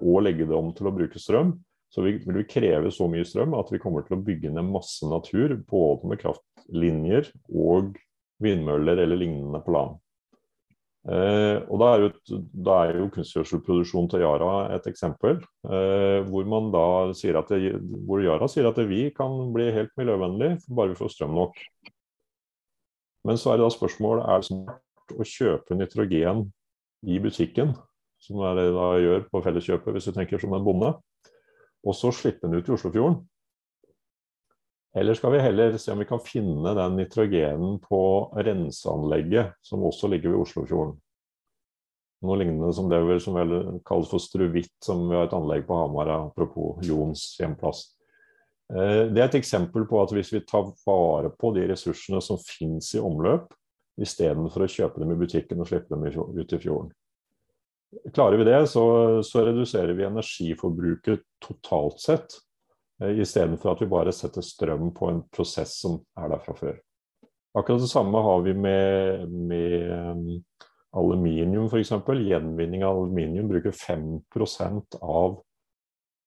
[0.00, 1.54] og legge det om til å bruke strøm,
[1.92, 5.08] så vil vi kreve så mye strøm at vi kommer til å bygge ned masse
[5.08, 7.96] natur, både med kraftlinjer og
[8.44, 10.01] vindmøller eller lignende på land.
[11.02, 12.10] Eh, og Da er jo,
[12.54, 17.72] da er jo kunstgjødselproduksjon til Yara et eksempel, eh, hvor man da sier at det,
[18.06, 21.58] hvor Yara sier at vi kan bli helt miljøvennlig bare vi får strøm nok.
[23.26, 26.46] Men så er det da spørsmål er det smart å kjøpe nitrogen
[27.02, 27.74] i butikken,
[28.22, 30.94] som er det da gjør på Felleskjøpet hvis du tenker som en bonde
[31.82, 33.18] og så slippe den ut i Oslofjorden?
[34.94, 38.02] Eller skal vi heller se om vi kan finne den nitrogenen på
[38.36, 40.98] renseanlegget som også ligger ved Oslofjorden?
[42.22, 43.56] Noe lignende som det som vel
[43.88, 47.86] kalles for Struvitt, som vi har et anlegg på Hamar, apropos Jons hjemplass.
[48.70, 52.38] Eh, det er et eksempel på at hvis vi tar vare på de ressursene som
[52.44, 53.50] finnes i omløp,
[54.00, 56.06] istedenfor å kjøpe dem i butikken og slippe dem
[56.38, 56.92] ut i fjorden.
[58.14, 58.84] Klarer vi det, så,
[59.26, 62.38] så reduserer vi energiforbruket totalt sett,
[63.22, 66.76] istedenfor at vi bare setter strøm på en prosess som er der fra før.
[67.58, 70.28] Akkurat det samme har vi med, med um,
[70.96, 71.92] aluminium f.eks.
[71.92, 75.40] Gjenvinning av aluminium bruker 5% av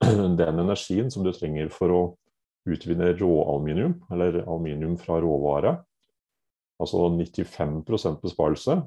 [0.42, 2.04] den energien som du trenger for å
[2.70, 5.78] utvinne råaluminium, eller aluminium fra råvare.
[6.82, 8.80] Altså 95% besparelse.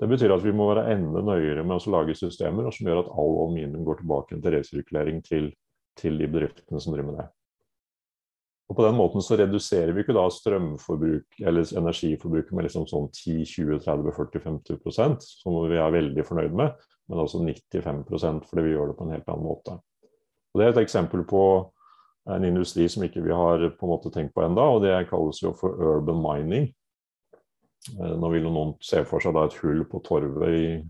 [0.00, 3.10] Det betyr at vi må være enda nøyere med å lage systemer som gjør at
[3.14, 5.52] all aluminium går tilbake til resirkulering til,
[5.98, 7.28] til, de bedriftene som driver med det.
[8.68, 13.10] Og På den måten så reduserer vi ikke da strømforbruk eller energiforbruket med liksom sånn
[13.12, 16.72] 10-20-30-40-50% som vi er veldig fornøyd med,
[17.10, 19.72] men altså 95% fordi vi gjør det på en helt annen måte.
[20.54, 21.42] Og Det er et eksempel på
[22.32, 25.42] en industri som ikke vi har på en måte tenkt på enda, og det kalles
[25.42, 26.64] jo for urban mining.
[27.92, 30.80] Eh, nå vil noen se for seg et hull på torvet i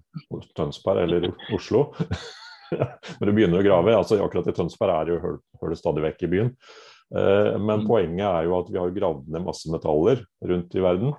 [0.54, 1.88] Tønsberg eller Oslo.
[3.20, 3.94] Når du begynner å grave.
[3.96, 6.52] altså Akkurat i Tønsberg er det jo hull stadig vekk i byen.
[7.14, 7.88] Eh, men mm.
[7.88, 11.12] poenget er jo at vi har gravd ned masse metaller rundt i verden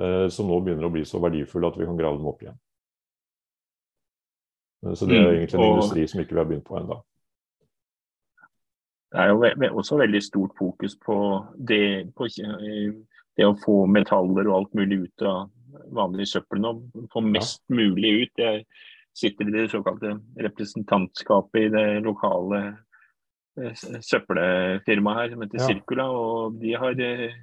[0.00, 2.56] eh, som nå begynner å bli så verdifulle at vi kan grave dem opp igjen.
[4.94, 5.34] Så det er mm.
[5.34, 7.00] egentlig en industri som ikke vi har begynt på ennå.
[9.14, 11.16] Det er jo også veldig stort fokus på
[11.56, 15.46] det på det å få metaller og alt mulig ut av
[15.96, 16.72] vanlig søppel nå.
[17.12, 18.42] Få mest mulig ut.
[18.42, 18.64] Jeg
[19.16, 22.62] sitter i det såkalte representantskapet i det lokale
[23.58, 25.68] eh, søppelfirmaet her som heter ja.
[25.70, 26.08] Circula.
[26.12, 27.36] Og de har eh,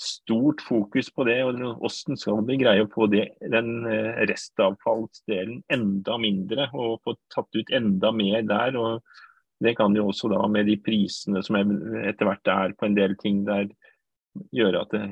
[0.00, 1.38] stort fokus på det.
[1.44, 7.16] og Hvordan skal vi greie å få det, den eh, restavfallsdelen enda mindre og få
[7.34, 8.80] tatt ut enda mer der.
[8.80, 9.04] og
[9.60, 13.16] Det kan jo også da med de prisene som etter hvert er på en del
[13.20, 13.68] ting der
[14.54, 15.04] gjøre at det,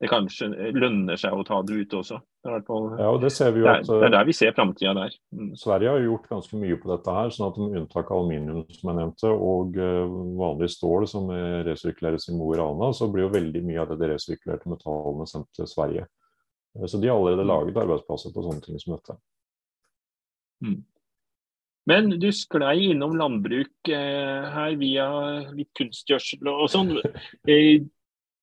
[0.00, 2.18] det, kanskje lønner seg å ta det ut også.
[2.42, 2.62] Det er,
[2.98, 5.12] ja, det, ser vi jo at, det er der vi ser framtida der.
[5.30, 5.52] Mm.
[5.60, 7.30] Sverige har gjort ganske mye på dette her.
[7.30, 11.30] sånn at Med unntak av aluminium som jeg nevnte, og uh, vanlig stål som
[11.68, 15.52] resirkuleres i Mo i Rana, så blir jo veldig mye av det resirkulerte metallene sendt
[15.54, 16.08] til Sverige.
[16.74, 19.18] Uh, så de har allerede laget arbeidsplasser på sånne ting som dette.
[20.66, 20.80] Mm.
[21.90, 25.06] Men du sklei innom landbruk eh, her via
[25.50, 26.94] litt kunstgjødsel og sånn.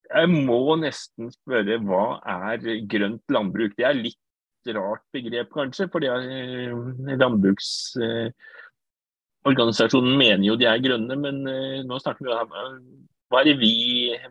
[0.10, 3.78] Eh, jeg må nesten spørre hva er grønt landbruk?
[3.78, 4.20] Det er litt
[4.68, 5.88] rart begrep, kanskje.
[5.92, 6.72] for eh,
[7.20, 12.50] Landbruksorganisasjonen eh, mener jo de er grønne, men eh, nå snakker vi om
[13.30, 13.76] hva er det vi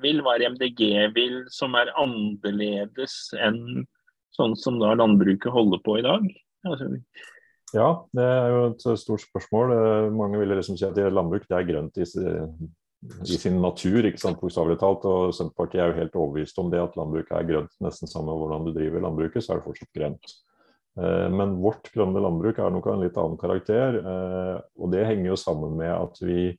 [0.03, 0.81] vil, hva er det MDG
[1.15, 3.87] vil, som er annerledes enn
[4.35, 6.23] sånn som da landbruket holder på i dag?
[6.67, 6.85] Altså,
[7.77, 9.67] ja, det er jo et stort spørsmål.
[10.17, 12.05] Mange vil liksom si at landbruk det er grønt i
[13.23, 15.07] i sin natur, ikke sant, bokstavelig talt.
[15.07, 17.75] Og Senterpartiet er jo helt overbevist om det at landbruket er grønt.
[17.85, 20.35] Nesten samme hvordan du driver landbruket, så er det fortsatt grønt.
[20.99, 24.01] Eh, men vårt grønne landbruk er nok av en litt annen karakter.
[24.01, 26.51] Eh, og det henger jo sammen med at vi,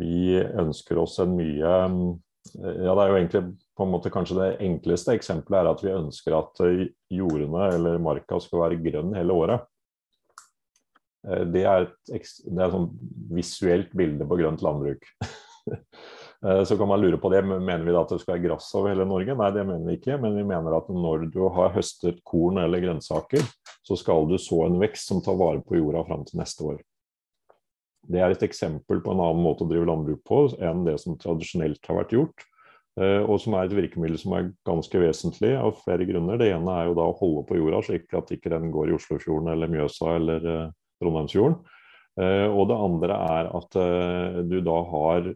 [0.00, 3.44] vi ønsker oss en mye eh, ja, det er jo egentlig
[3.76, 6.62] på en måte kanskje Det enkleste eksempelet er at vi ønsker at
[7.12, 9.68] jordene eller marka skal være grønn hele året.
[11.28, 12.90] Eh, det er et, det er sånn
[13.34, 15.06] visuelt bilde på grønt landbruk.
[16.40, 18.70] Eh, så kan man lure på det, Mener vi da at det skal være gress
[18.72, 19.34] over hele Norge?
[19.36, 20.16] Nei, det mener vi ikke.
[20.22, 23.44] Men vi mener at når du har høstet korn eller grønnsaker,
[23.84, 26.80] så skal du så en vekst som tar vare på jorda fram til neste år.
[28.08, 31.20] Det er et eksempel på en annen måte å drive landbruk på enn det som
[31.20, 32.48] tradisjonelt har vært gjort.
[33.04, 36.40] Eh, og som er et virkemiddel som er ganske vesentlig av flere grunner.
[36.40, 38.96] Det ene er jo da å holde på jorda, slik at ikke den går i
[38.96, 40.52] Oslofjorden eller Mjøsa eller
[41.00, 41.60] Trondheimsfjorden.
[42.20, 43.78] Eh, og det andre er at
[44.48, 45.32] du da har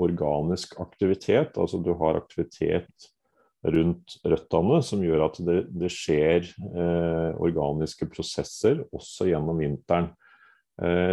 [0.00, 3.10] organisk aktivitet, altså du har aktivitet
[3.60, 6.46] rundt røttene som gjør at det, det skjer
[7.36, 10.08] organiske prosesser også gjennom vinteren.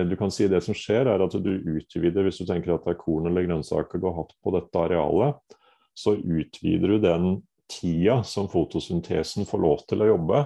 [0.08, 2.94] Du kan si Det som skjer er at du utvider, hvis du tenker at det
[2.94, 5.58] er korn eller grønnsaker du har hatt på dette arealet,
[5.92, 7.30] så utvider du den
[7.68, 10.44] tida som fotosyntesen får lov til å jobbe,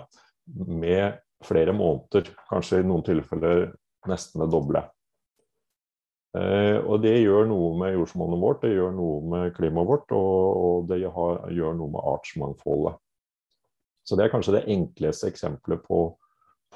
[0.67, 2.31] med flere måneder.
[2.49, 3.69] Kanskje i noen tilfeller
[4.09, 4.83] nesten det doble.
[6.37, 10.87] Eh, og det gjør noe med jordsmonnet vårt, det gjør noe med klimaet vårt, og,
[10.87, 12.99] det gjør noe med artsmangfoldet.
[14.07, 15.99] Så det er kanskje det enkleste eksempelet på,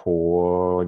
[0.03, 0.15] på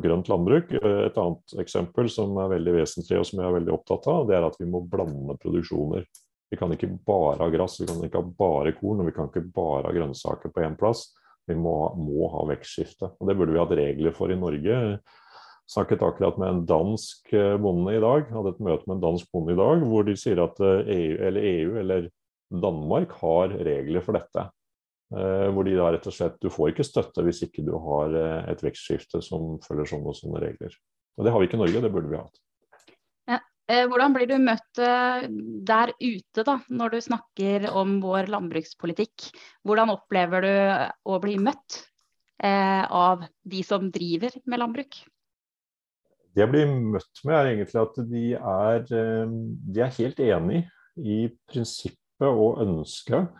[0.04, 0.76] grønt landbruk.
[0.78, 4.38] Et annet eksempel som er veldig vesentlig og som jeg er veldig opptatt av, det
[4.38, 6.06] er at vi må blande produksjoner.
[6.52, 9.32] Vi kan ikke bare ha gress, vi kan ikke ha bare korn og vi kan
[9.32, 11.10] ikke bare ha grønnsaker på én plass.
[11.48, 13.14] Vi må, må ha vekstskifte.
[13.18, 14.68] Og Det burde vi hatt regler for i Norge.
[14.68, 15.00] Jeg
[15.72, 19.32] snakket akkurat med en dansk eh, bonde i dag, hadde et møte med en dansk
[19.34, 22.10] bonde i dag, hvor de sier at EU eh, e eller, EU, eller
[22.68, 24.48] Danmark har regler for dette.
[25.16, 28.16] Eh, hvor de da rett og slett Du får ikke støtte hvis ikke du har
[28.52, 30.76] et vekstskifte som følger sånne og sånne regler.
[31.18, 32.44] Og Det har vi ikke i Norge, det burde vi hatt.
[33.68, 35.26] Eh, hvordan blir du møtt eh,
[35.68, 39.28] der ute da, når du snakker om vår landbrukspolitikk?
[39.68, 40.54] Hvordan opplever du
[41.12, 41.82] å bli møtt
[42.40, 45.02] eh, av de som driver med landbruk?
[46.32, 50.60] Det jeg blir møtt med, er egentlig at de er, de er helt enig
[51.02, 53.34] i prinsippet og ønsket.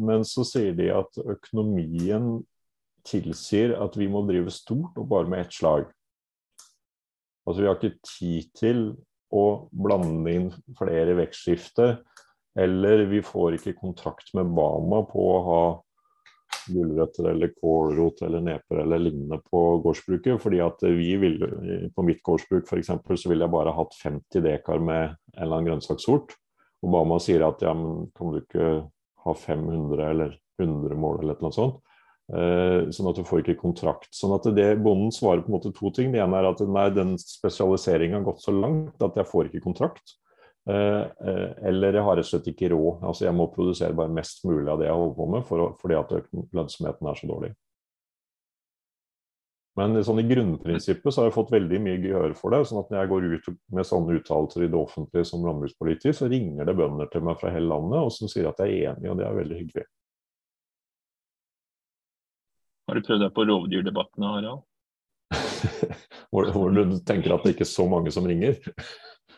[0.00, 2.38] Men så sier de at økonomien
[3.04, 5.84] tilsier at vi må drive stort og bare med ett slag.
[7.46, 8.84] Altså Vi har ikke tid til
[9.34, 11.98] å blande inn flere vekstskifter.
[12.56, 15.64] Eller vi får ikke kontrakt med Bama på å ha
[16.72, 20.40] gulrøtter eller kålrot eller neper eller lignende på gårdsbruket.
[20.42, 24.80] fordi at vi ville, På mitt gårdsbruk eksempel, så ville jeg bare hatt 50 dekar
[24.80, 25.02] med
[25.36, 26.34] en eller annen grønnsakssort.
[26.82, 28.90] Obama sier at ja, men kan du ikke
[29.24, 31.82] ha 500 eller 100 mål eller noe sånt.
[32.26, 34.08] Uh, sånn at du får ikke kontrakt.
[34.16, 36.10] Sånn at det Bonden svarer på en måte to ting.
[36.10, 39.62] Det ene er at nei, den spesialiseringen har gått så langt at jeg får ikke
[39.68, 40.16] kontrakt.
[40.66, 43.04] Uh, uh, eller jeg har rett og slett ikke råd.
[43.06, 45.68] Altså Jeg må produsere bare mest mulig av det jeg holder på med for å,
[45.78, 47.52] fordi at lønnsomheten er så dårlig.
[49.76, 52.62] Men sånn i grunnprinsippet så har jeg fått veldig mye gehør for det.
[52.64, 56.30] sånn at Når jeg går ut med sånne uttalelser i det offentlige som landbrukspolitiker, så
[56.32, 59.10] ringer det bønder til meg fra hele landet og som sier at jeg er enig,
[59.12, 59.86] og det er veldig hyggelig.
[62.86, 64.64] Har du prøvd deg på rovdyrdebattene, Harald?
[66.30, 68.60] hvor, hvor, du tenker at det ikke er så mange som ringer?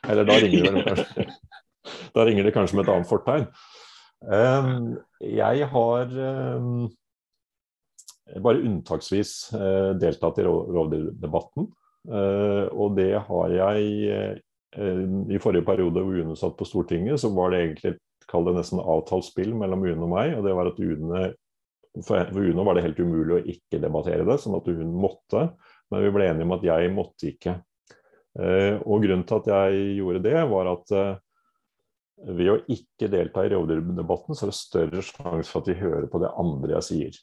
[0.04, 1.26] Eller da ringer det kanskje,
[2.16, 3.46] da ringer det kanskje med et annet fortegn.
[4.18, 6.12] Um, jeg har
[6.58, 6.88] um,
[8.44, 11.70] bare unntaksvis uh, deltatt i rovdyrdebatten.
[12.08, 14.36] Uh, og det har jeg
[14.76, 17.96] uh, I forrige periode hvor UNE satt på Stortinget, så var det egentlig
[18.28, 20.34] kall det nesten avtalt spill mellom UNE og meg.
[20.36, 21.30] og det var at UNE
[22.06, 25.48] for, for var det helt umulig å ikke debattere det, sånn at hun måtte.
[25.92, 27.56] Men vi ble enige om at jeg måtte ikke.
[28.38, 31.14] Eh, og grunnen til at jeg gjorde det, var at eh,
[32.38, 36.06] ved å ikke delta i rovdyrdebatten, så er det større sjanse for at de hører
[36.10, 37.18] på det andre jeg sier.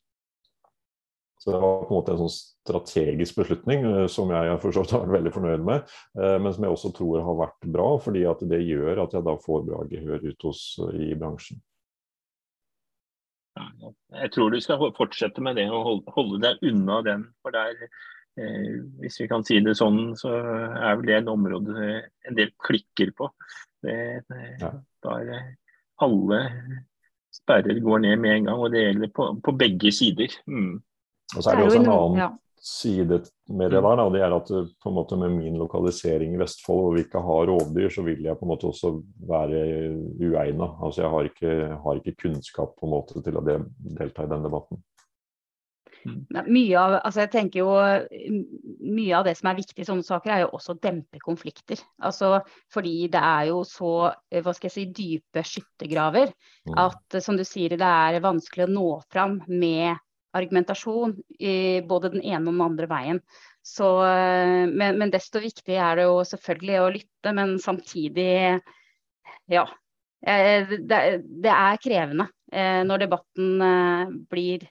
[1.40, 4.96] Så det var på en måte en sånn strategisk beslutning eh, som jeg har forstått
[4.96, 8.44] har vært veldig fornøyd med, men som jeg også tror har vært bra, fordi at
[8.50, 11.62] det gjør at jeg da får bra gehør ut hos i bransjen.
[13.56, 17.28] Jeg tror du skal fortsette med det og holde deg unna den.
[17.44, 17.88] For der,
[18.40, 21.86] eh, hvis vi kan si det sånn, så er vel det et område
[22.28, 23.30] en del klikker på.
[23.86, 23.98] Det,
[24.32, 24.72] det,
[25.06, 25.32] der
[26.04, 26.42] alle
[27.36, 30.36] sperrer går ned med en gang, og det gjelder på, på begge sider.
[30.48, 30.76] Mm.
[31.36, 34.50] Og så er det også en annen side med det der, da, det er at
[34.50, 38.06] eh, på en måte med min lokalisering i Vestfold, hvor vi ikke har rovdyr, så
[38.08, 38.96] vil jeg på en måte også
[39.30, 39.62] være
[40.18, 40.72] uegna.
[40.82, 41.54] Altså jeg har ikke,
[41.84, 44.82] har ikke, kunnskap på en måte til å delta i den debatten.
[46.06, 47.70] Mye av, altså jeg tenker jo,
[48.86, 51.82] mye av det som er viktig i sånne saker, er jo også å dempe konflikter.
[51.98, 52.44] Altså,
[52.74, 56.76] fordi det er jo så hva skal jeg si, dype skyttergraver mm.
[56.82, 59.98] at som du sier, det er vanskelig å nå fram med
[60.36, 63.22] argumentasjon i både den ene og den andre veien.
[63.66, 68.30] Så, eh, men, men, desto viktigere er det jo selvfølgelig å lytte, men samtidig
[69.50, 69.66] ja.
[70.26, 71.00] Eh, det,
[71.44, 73.66] det er krevende eh, når debatten
[74.30, 74.68] blir,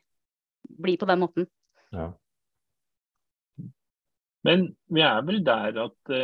[0.62, 1.48] blir på den måten.
[1.94, 2.12] Ja.
[4.44, 6.14] Men vi er vel der at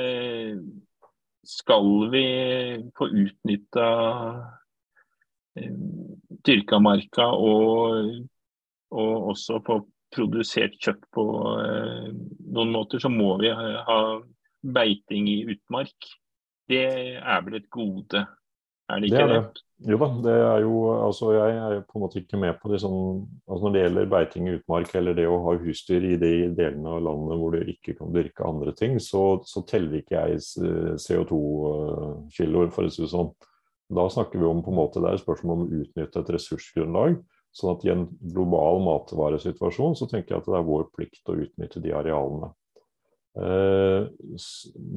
[1.51, 2.25] skal vi
[2.99, 3.87] få utnytta
[6.47, 8.21] dyrka marka og,
[8.91, 9.81] og, også få
[10.15, 11.25] produsert kjøtt på
[11.63, 12.11] eh,
[12.51, 14.01] noen måter, så må vi ha
[14.61, 16.11] beiting i utmark.
[16.71, 16.87] Det
[17.19, 18.25] er vel et gode,
[18.91, 19.41] er det ikke det?
[19.41, 19.65] det?
[19.89, 22.83] Jo da, det er jo altså Jeg er på en måte ikke med på det
[22.83, 26.33] sånn altså Når det gjelder beiting i utmark eller det å ha husdyr i de
[26.59, 30.43] delene av landet hvor du ikke kan dyrke andre ting, så, så teller ikke jeg
[31.01, 33.33] CO2-kiloer, for å si det sånn.
[33.91, 37.17] Da snakker vi om på en måte det er spørsmål om å utnytte et ressursgrunnlag.
[37.57, 41.39] Sånn at i en global matvaresituasjon så tenker jeg at det er vår plikt å
[41.41, 42.53] utnytte de arealene.
[43.39, 44.07] Eh,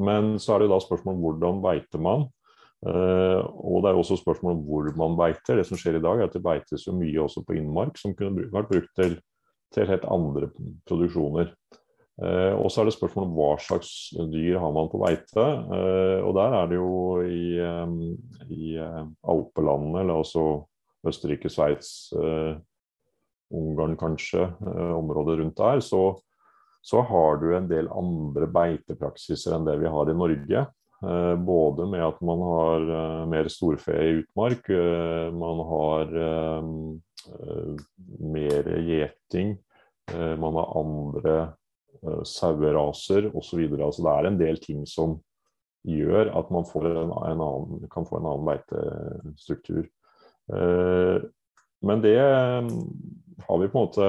[0.10, 2.30] men så er det da spørsmål om hvordan beiter man.
[2.84, 5.56] Uh, og det er også spørsmål om hvor man beiter.
[5.56, 8.16] Det som skjer i dag, er at det beites jo mye også på innmark, som
[8.18, 9.16] kunne vært brukt til,
[9.72, 10.49] til helt andre
[10.89, 11.54] produksjoner.
[12.20, 13.93] Uh, og så er det spørsmål om hva slags
[14.34, 15.45] dyr har man på beite.
[15.72, 16.91] Uh, og der er det jo
[17.24, 17.95] i, um,
[18.51, 20.45] i alpelandene, eller altså
[21.08, 22.14] Østerrike, Sveits,
[23.54, 24.47] Ungarn kanskje,
[24.95, 26.16] området rundt der, så,
[26.82, 30.64] så har du en del andre beitepraksiser enn det vi har i Norge.
[31.04, 36.14] Eh, både med at man har eh, mer storfe i utmark, eh, man har
[38.20, 39.54] mer gjeting,
[40.12, 41.36] man har andre
[42.28, 43.62] saueraser osv.
[43.78, 45.16] Altså det er en del ting som
[45.88, 49.88] gjør at man en, en annen, kan få en annen beitestruktur.
[50.52, 54.08] Men det har vi på en måte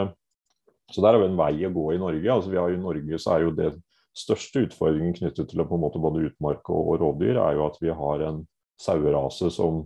[0.92, 2.32] Så der har vi en vei å gå i Norge.
[2.32, 3.70] Altså vi har I Norge så er jo det
[4.14, 7.78] største utfordringen knyttet til på en måte både utmark og, og rovdyr, er jo at
[7.82, 8.44] vi har en
[8.80, 9.80] sauerase som,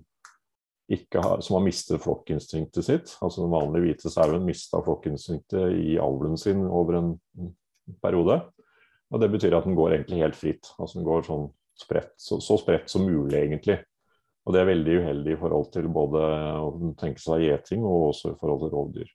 [0.90, 3.14] har, som har mistet flokkinstinktet sitt.
[3.24, 7.12] Altså Den vanlige hvite sauen mista flokkinstinktet i avlen sin over en
[8.02, 8.42] periode.
[9.08, 10.72] Og Det betyr at den går egentlig helt fritt.
[10.78, 13.78] Altså Den går sånn spredt, så, så spredt som mulig, egentlig.
[14.48, 16.20] Og Det er veldig uheldig i forhold til både
[16.56, 19.10] å tenke seg gjeting og også i forhold til rovdyr.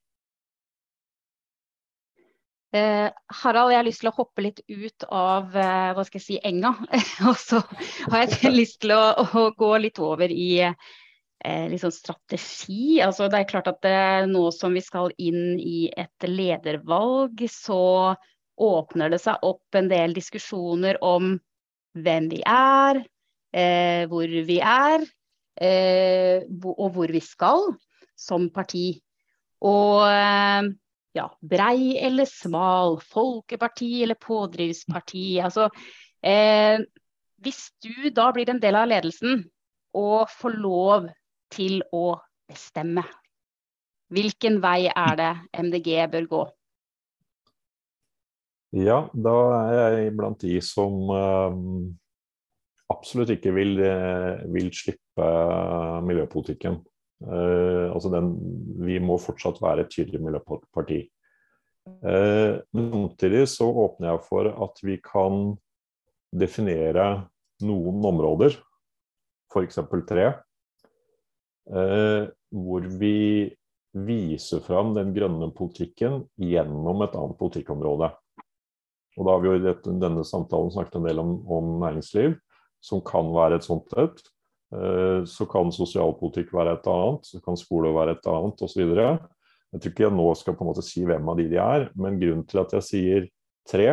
[2.73, 3.07] Eh,
[3.39, 6.37] Harald, jeg har lyst til å hoppe litt ut av eh, hva skal jeg si,
[6.45, 6.75] enga.
[7.29, 7.63] og så
[8.13, 13.01] har jeg lyst til å, å gå litt over i eh, liksom strategi.
[13.01, 18.13] Altså, det er klart at eh, nå som vi skal inn i et ledervalg, så
[18.61, 21.33] åpner det seg opp en del diskusjoner om
[21.97, 23.01] hvem vi er,
[23.53, 25.09] eh, hvor vi er,
[25.61, 27.73] og hvor vi skal
[28.17, 28.97] som parti.
[29.63, 30.01] Og
[31.13, 35.39] ja, brei eller smal, folkeparti eller pådrivsparti.
[35.45, 35.69] Altså,
[36.25, 36.81] eh,
[37.43, 39.43] hvis du da blir en del av ledelsen
[39.93, 41.07] og får lov
[41.53, 42.17] til å
[42.49, 43.05] bestemme,
[44.13, 45.31] hvilken vei er det
[45.61, 46.43] MDG bør gå?
[48.73, 49.37] Ja, da
[49.69, 50.95] er jeg blant de som
[52.93, 55.29] absolutt ikke vil, eh, vil slippe
[56.07, 56.79] miljøpolitikken.
[57.23, 58.33] Uh, altså den,
[58.83, 60.97] vi må fortsatt være et tydelig miljøparti.
[62.03, 65.53] Uh, men samtidig så åpner jeg for at vi kan
[66.35, 67.29] definere
[67.63, 68.57] noen områder,
[69.53, 69.79] f.eks.
[70.09, 70.25] tre,
[71.71, 73.15] uh, hvor vi
[73.93, 78.09] viser fram den grønne politikken gjennom et annet politikkområde.
[79.13, 82.33] Og da har vi jo i denne samtalen snakket en del om, om næringsliv,
[82.83, 84.19] som kan være et sånt et.
[84.73, 88.81] Eh, så kan sosialpolitikk være et annet, så kan skole være et annet osv.
[88.83, 91.87] Jeg tror ikke jeg nå skal på en måte si hvem av de de er,
[91.97, 93.29] men grunnen til at jeg sier
[93.69, 93.87] tre,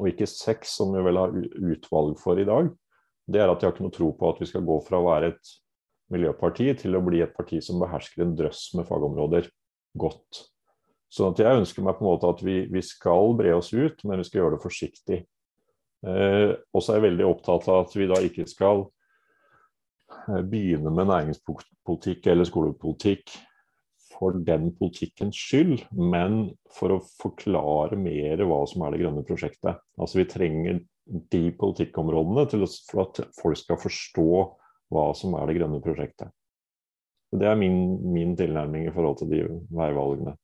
[0.00, 2.70] og ikke seks, som vi vel har utvalg for i dag,
[3.32, 5.06] det er at jeg har ikke noe tro på at vi skal gå fra å
[5.06, 5.52] være et
[6.12, 9.46] miljøparti til å bli et parti som behersker en drøss med fagområder
[9.98, 10.46] godt.
[11.12, 14.20] Så jeg ønsker meg på en måte at vi, vi skal bre oss ut, men
[14.20, 15.18] vi skal gjøre det forsiktig.
[16.02, 18.86] Eh, og så er jeg veldig opptatt av at vi da ikke skal
[20.28, 23.32] Eh, begynne med næringspolitikk eller skolepolitikk
[24.12, 29.80] for den politikkens skyld, men for å forklare mer hva som er det grønne prosjektet.
[29.98, 30.82] Altså Vi trenger
[31.32, 34.28] de politikkområdene til for at folk skal forstå
[34.92, 36.30] hva som er det grønne prosjektet.
[37.32, 39.42] Det er min, min tilnærming i forhold til de
[39.72, 40.36] veivalgene.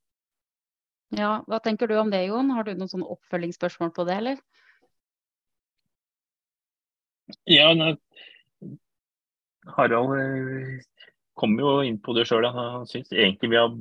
[1.14, 2.50] Ja, Hva tenker du om det, Jon?
[2.56, 4.40] Har du noen oppfølgingsspørsmål på det, eller?
[7.48, 7.72] Ja,
[9.76, 10.80] Harald eh,
[11.38, 12.46] kom jo inn på det sjøl.
[12.54, 13.72] Han syns egentlig vi har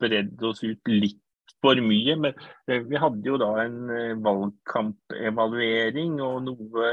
[0.00, 1.22] bredd oss ut litt
[1.62, 2.16] for mye.
[2.16, 2.34] Men
[2.68, 6.92] eh, vi hadde jo da en eh, valgkampevaluering og noe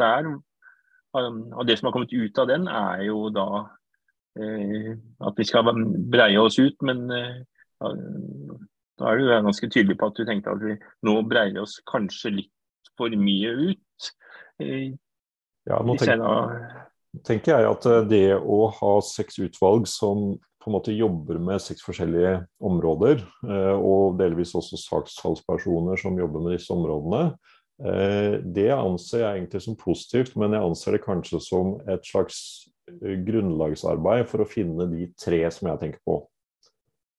[0.00, 0.32] der.
[1.16, 3.48] Og det som har kommet ut av den, er jo da
[4.36, 5.70] at vi skal
[6.12, 6.76] breie oss ut.
[6.84, 10.76] Men da er du ganske tydelig på at du tenkte at vi
[11.08, 14.10] nå breier oss kanskje litt for mye ut.
[15.66, 16.52] Ja, nå tenker,
[17.26, 21.84] tenker jeg at det å ha seks utvalg som på en måte jobber med seks
[21.86, 23.20] forskjellige områder,
[23.78, 27.36] og delvis også saksfallspersoner som jobber med disse områdene,
[28.42, 32.40] det anser jeg egentlig som positivt, men jeg anser det kanskje som et slags
[33.28, 36.18] grunnlagsarbeid for å finne de tre som jeg tenker på.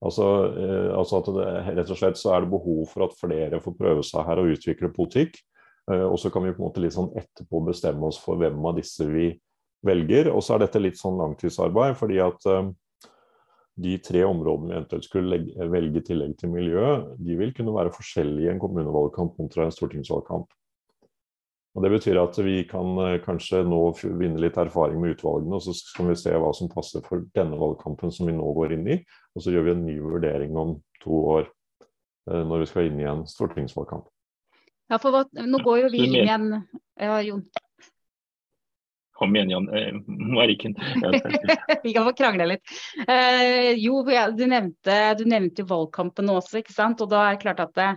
[0.06, 1.46] Altså, eh, altså at det,
[1.80, 4.52] rett og slett så er det behov for at flere får prøve seg her og
[4.54, 5.40] utvikle politikk.
[5.92, 8.60] Eh, og så kan vi på en måte litt sånn etterpå bestemme oss for hvem
[8.68, 9.32] av disse vi
[9.88, 10.32] velger.
[10.34, 12.70] Og så er dette litt sånn langtidsarbeid, fordi at eh,
[13.88, 17.94] de tre områdene vi eventuelt skulle legge, velge tillegg til miljø, de vil kunne være
[17.96, 20.50] forskjellige i en kommunevalgkamp kontra en stortingsvalgkamp.
[21.78, 25.64] Og Det betyr at vi kan eh, kanskje nå vinne litt erfaring med utvalgene, og
[25.64, 28.92] så skal vi se hva som passer for denne valgkampen som vi nå går inn
[28.98, 29.00] i.
[29.38, 31.52] Og så gjør vi en ny vurdering om to år,
[32.28, 34.10] når vi skal inn i en stortingsvalgkamp.
[34.88, 36.52] Ja, for hva, nå går jo vi inn i en
[36.98, 37.44] Ja, Jon.
[39.18, 39.70] Kom igjen, Jan.
[39.74, 40.76] Eh, Mariken.
[41.84, 42.74] vi kan få krangle litt.
[43.08, 47.02] Eh, jo, du nevnte, du nevnte valgkampen også, ikke sant.
[47.02, 47.88] Og da er det klart at det,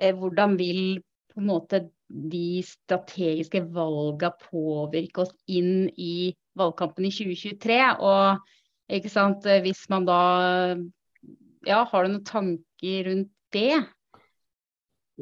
[0.00, 7.12] eh, hvordan vil på en måte de strategiske valgene påvirke oss inn i valgkampen i
[7.20, 7.78] 2023.
[8.00, 10.22] Og ikke sant, hvis man da
[11.62, 13.84] Ja, har du noen tanker rundt det?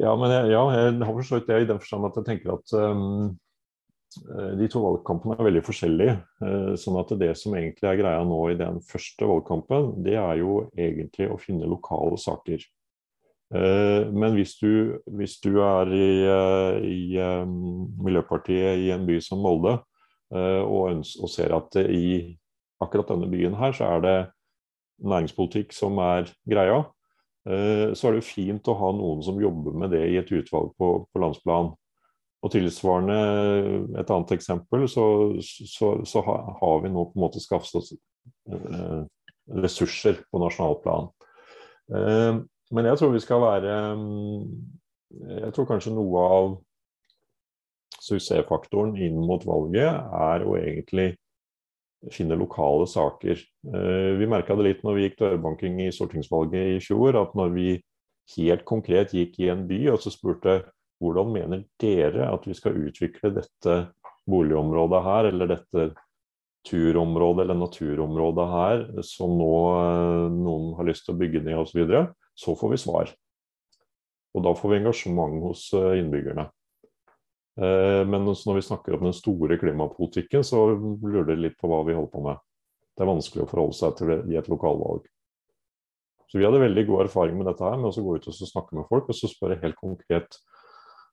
[0.01, 2.73] Ja, men jeg, ja, jeg har forstått det i den forstand at jeg tenker at
[2.79, 3.33] um,
[4.59, 6.15] de to valgkampene er veldig forskjellige.
[6.41, 10.41] Uh, sånn at det som egentlig er greia nå i den første valgkampen, det er
[10.41, 12.65] jo egentlig å finne lokale saker.
[13.53, 19.21] Uh, men hvis du, hvis du er i, uh, i, um, Miljøpartiet i en by
[19.25, 19.81] som Molde
[20.31, 22.37] og, og, ser at i
[22.79, 24.13] akkurat denne byen her så er det
[25.03, 26.85] næringspolitikk som er greia,
[27.45, 30.75] så er det jo fint å ha noen som jobber med det i et utvalg
[30.79, 31.71] på, på landsplan.
[32.41, 33.17] Og tilsvarende
[34.01, 35.05] et annet eksempel, så,
[35.41, 37.91] så, så har vi nå på en måte skaffet oss
[39.65, 41.11] ressurser på nasjonalplan.
[42.71, 44.43] Men jeg tror vi skal være mm,
[45.43, 46.51] Jeg tror kanskje noe av
[48.01, 51.11] suksessfaktoren inn mot valget er å egentlig
[52.09, 53.41] finne lokale saker.
[53.75, 57.55] Eh, vi merka det litt når vi gikk dørbanking i stortingsvalget i fjor, at når
[57.55, 57.71] vi
[58.37, 60.61] helt konkret gikk i en by og så spurte
[61.01, 63.77] hvordan mener dere at vi skal utvikle dette
[64.31, 65.91] boligområdet her, eller dette
[66.69, 71.85] turområdet eller naturområdet her som nå eh, noen har lyst til å bygge ned osv.,
[71.89, 72.05] så,
[72.37, 73.13] så får vi svar.
[74.37, 76.47] Og da får vi engasjement hos eh, innbyggerne.
[77.59, 81.83] Eh, men når vi snakker om den store klimapolitikken, så lurer det litt på hva
[81.89, 82.45] vi holder på med.
[82.95, 85.09] Det er vanskelig å forholde seg til det i et lokalvalg.
[86.31, 88.77] Så vi hadde veldig god erfaring med dette her, med å gå ut og snakke
[88.79, 90.39] med folk og så spørre helt konkret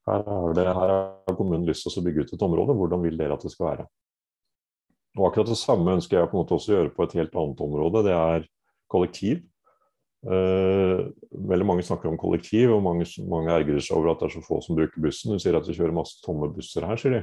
[0.08, 3.44] er her har kommunen lyst til å bygge ut et område, hvordan vil dere at
[3.44, 3.88] det skal være?
[5.18, 7.36] Og Akkurat det samme ønsker jeg på en måte også å gjøre på et helt
[7.36, 8.04] annet område.
[8.06, 8.46] Det er
[8.92, 9.42] kollektiv.
[10.28, 11.08] Uh,
[11.48, 14.44] veldig mange snakker om kollektiv, og mange, mange ergrer seg over at det er så
[14.44, 15.32] få som bruker bussen.
[15.32, 17.22] Du sier at de kjører masse tomme busser her, sier de.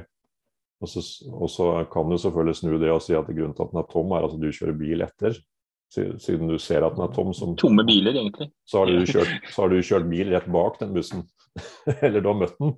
[0.83, 3.71] Og så, og så kan du selvfølgelig snu det og si at grunnen til at
[3.71, 5.37] den er tom, er at du kjører bil etter.
[5.95, 7.31] Siden du ser at den er tom.
[7.35, 8.49] Som, Tomme biler, egentlig.
[8.67, 11.25] Så har, kjørt, så har, du kjørt, bil rett bak den bussen.
[12.03, 12.73] Eller du har møtt den.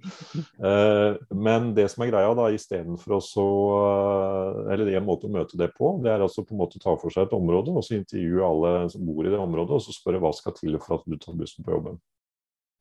[0.69, 5.33] Eh, men det som er greia, da, istedenfor å så uh, Eller en måte å
[5.33, 7.85] møte det på, det er altså på en måte ta for seg et område og
[7.85, 10.99] så intervjue alle som bor i det området, og så spørre hva skal til for
[10.99, 11.97] at du tar bussen på jobben.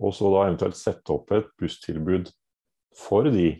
[0.04, 2.28] Og så da eventuelt sette opp et busstilbud
[2.96, 3.54] for de,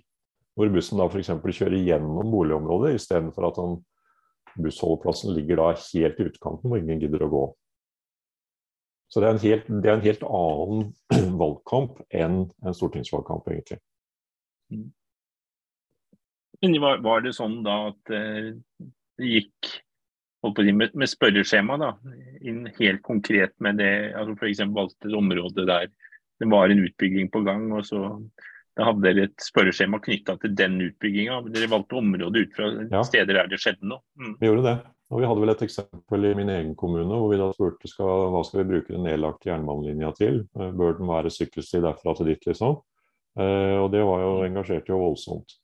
[0.57, 1.33] hvor bussen da f.eks.
[1.33, 3.79] kjører gjennom boligområdet istedenfor at han
[4.63, 7.45] bussholdeplassen ligger da helt i utkanten hvor ingen gidder å gå.
[9.13, 13.81] Så det er en helt, er en helt annen valgkamp enn en stortingsvalgkamp, egentlig.
[16.63, 18.55] Men var, var det sånn da at eh,
[19.21, 19.77] det gikk
[20.47, 21.93] med, med spørreskjema da,
[22.47, 24.61] inn helt konkret med det, altså f.eks.
[24.75, 25.89] valgte et område der
[26.37, 28.03] det var en utbygging på gang, og så
[28.77, 31.41] da hadde dere et spørreskjema knytta til den utbygginga.
[31.55, 33.01] Dere valgte området ut fra ja.
[33.09, 34.05] steder der det skjedde noe.
[34.21, 34.35] Mm.
[34.41, 34.77] Vi gjorde det.
[35.15, 38.27] Og Vi hadde vel et eksempel i min egen kommune hvor vi da spurte skal,
[38.35, 40.43] hva skal vi bruke den nedlagte jernbanelinja til.
[40.59, 42.81] Eh, bør den være sykkelsti derfra til dit, liksom.
[43.39, 45.57] Eh, og det var jo engasjert jo voldsomt.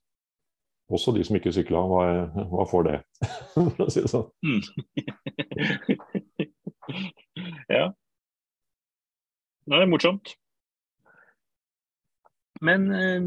[0.92, 3.00] Også de som ikke sykla, var, var for det,
[3.54, 4.28] for å si det sånn.
[4.46, 4.62] Mm.
[7.76, 7.90] ja.
[9.68, 10.36] Det er morsomt.
[12.62, 13.20] Men eh,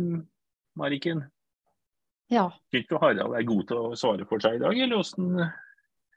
[0.80, 1.26] Mariken,
[2.32, 2.48] ja.
[2.72, 5.30] syns du Harald er god til å svare for seg i dag, eller åssen?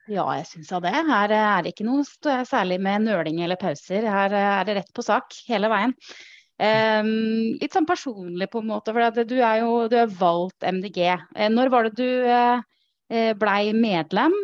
[0.08, 0.94] Ja, jeg syns det.
[1.10, 2.06] Her er det ikke noe
[2.48, 4.06] særlig med nøling eller pauser.
[4.08, 5.92] Her er det rett på sak hele veien.
[6.58, 7.10] Um,
[7.60, 11.04] litt sånn personlig på en måte, for du er jo du er valgt MDG.
[11.36, 12.64] Uh, når var det du
[13.38, 14.34] blei medlem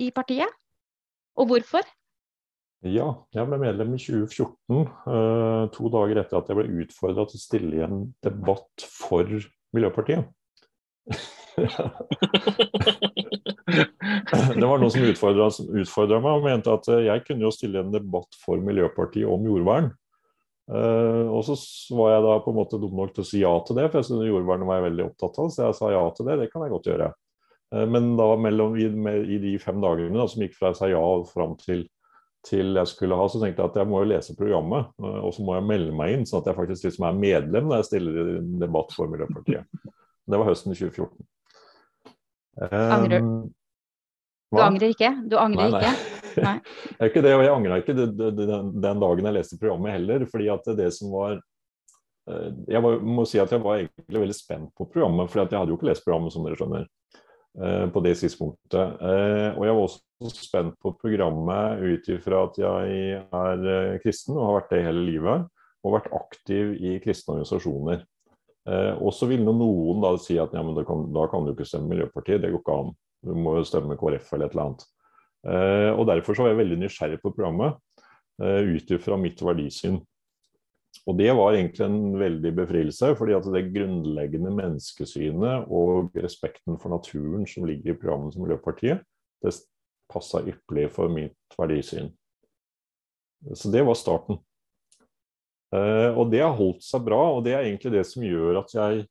[0.00, 0.50] i partiet,
[1.38, 1.84] og hvorfor?
[2.80, 7.36] Ja, jeg ble medlem i 2014, uh, to dager etter at jeg ble utfordra til
[7.36, 9.28] å stille i en debatt for
[9.76, 10.24] Miljøpartiet.
[14.56, 18.32] det var noen som utfordra meg og mente at jeg kunne jo stille en debatt
[18.40, 19.92] for Miljøpartiet om jordvern.
[20.70, 21.60] Uh, og så
[21.98, 24.00] var jeg da på en måte dum nok til å si ja til det, for
[24.00, 25.52] jeg synes jordvernet var jeg veldig opptatt av.
[25.52, 27.12] Så jeg sa ja til det, det kan jeg godt gjøre.
[27.92, 30.88] Men da mellom, i, med, i, de fem dagene da, som gikk fra jeg sa
[30.90, 31.84] ja fram til,
[32.46, 34.90] til, jeg skulle ha, så tenkte jeg at jeg må jo lese programmet.
[35.02, 37.68] Uh, og så må jeg melde meg inn, sånn at jeg faktisk liksom er medlem
[37.68, 39.68] når jeg stiller i en debatt for Miljøpartiet.
[40.30, 41.26] Det var høsten 2014.
[42.70, 43.26] Angrer du?
[43.26, 43.50] Um,
[44.50, 45.10] du angrer ikke?
[45.30, 45.92] Du angrer nei, nei.
[45.92, 46.16] ikke?
[46.46, 46.56] Nei.
[47.00, 50.24] Jeg ikke det, jeg angra ikke den, dagen jeg leste programmet heller.
[50.30, 54.36] fordi at det som var eh, Jeg var, må si at jeg var egentlig veldig
[54.36, 56.86] spent på programmet, for jeg hadde jo ikke lest programmet, som dere skjønner.
[57.58, 59.02] Eh, på det tidspunktet.
[59.02, 64.44] Eh, og jeg var også spent på programmet ut ifra at jeg er kristen og
[64.44, 65.48] har vært det hele livet.
[65.80, 68.02] Og vært aktiv i kristne organisasjoner.
[69.00, 72.42] Og så vil noen da si at ja, kan, da kan du ikke stemme Miljøpartiet,
[72.42, 72.90] det går ikke an.
[73.24, 74.84] Du må jo stemme KrF eller et eller annet.
[75.48, 77.76] Eh, og Derfor så var jeg veldig nysgjerrig på programmet
[78.42, 80.00] eh, ut ifra mitt verdisyn.
[81.08, 86.92] Og det var egentlig en veldig befrielse, fordi at det grunnleggende menneskesynet og respekten for
[86.92, 89.04] naturen som ligger i programmet som Miljøpartiet,
[89.40, 89.54] det
[90.10, 92.10] passa ypperlig for mitt verdisyn.
[93.56, 94.40] Så det var starten.
[95.70, 98.74] Uh, og det har holdt seg bra, og det er egentlig det som gjør at
[98.74, 99.04] jeg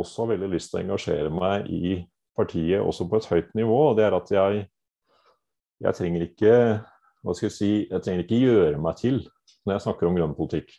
[0.00, 1.98] også har veldig lyst til å engasjere meg i
[2.38, 3.78] partiet også på et høyt nivå.
[3.90, 4.66] og det er at jeg
[5.78, 6.54] jeg trenger ikke
[7.22, 9.20] hva skal jeg si, jeg trenger ikke gjøre meg til
[9.66, 10.70] når jeg snakker om grønn politikk.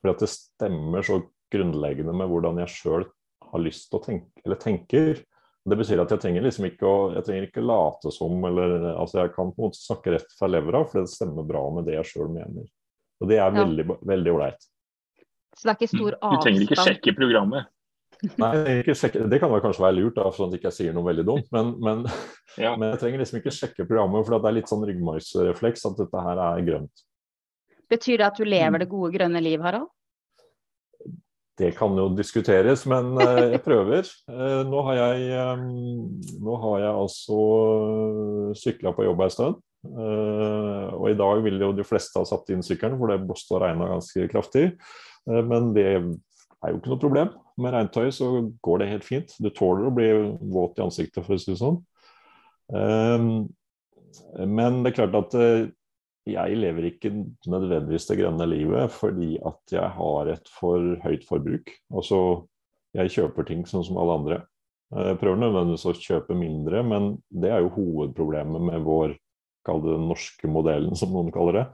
[0.00, 1.20] For at det stemmer så
[1.52, 3.06] grunnleggende med hvordan jeg sjøl
[3.48, 5.22] har lyst til å tenke, eller tenker.
[5.68, 9.22] Det betyr at jeg trenger liksom ikke å jeg trenger ikke late som, eller altså
[9.22, 11.96] jeg kan på en måte snakke rett fra levra, for det stemmer bra med det
[11.98, 12.68] jeg sjøl mener.
[13.18, 14.68] Og det er veldig veldig ålreit.
[15.58, 16.38] Så det er ikke stor avstand?
[16.38, 17.74] Du trenger ikke sjekke programmet.
[18.38, 21.24] Nei, sjekke, Det kan kanskje være lurt, da, sånn at jeg ikke sier noe veldig
[21.26, 21.50] dumt.
[21.54, 22.06] Men, men,
[22.58, 22.72] ja.
[22.78, 26.24] men, jeg trenger liksom ikke sjekke programmet, for det er litt sånn ryggmargsrefleks at dette
[26.24, 27.04] her er grønt.
[27.88, 29.90] Betyr det at du lever det gode grønne liv, Harald?
[31.58, 34.06] Det kan jo diskuteres, men uh, jeg prøver.
[34.30, 37.38] Uh, nå, har jeg, um, nå har jeg altså
[38.58, 39.64] sykla på jobb en stund.
[39.88, 43.62] Og i dag ville jo de fleste ha satt inn sykkelen, for det blåste og
[43.62, 44.72] regna ganske kraftig.
[45.24, 47.30] men det er jo ikke noe problem.
[47.62, 48.26] Med regntøy så
[48.66, 49.36] går det helt fint.
[49.38, 50.08] Du tåler å bli
[50.50, 51.78] våt i ansiktet, for å si det sånn.
[54.42, 55.38] Men det er klart at
[56.34, 57.10] jeg lever ikke
[57.48, 61.72] nødvendigvis det grønne livet fordi at jeg har et for høyt forbruk.
[61.94, 62.20] Altså,
[62.96, 64.40] jeg kjøper ting sånn som alle andre.
[64.94, 69.16] Jeg eh, prøver nødvendigvis å kjøpe mindre, men det er jo hovedproblemet med vår
[69.68, 71.64] kall det den norske modellen, som noen kaller det.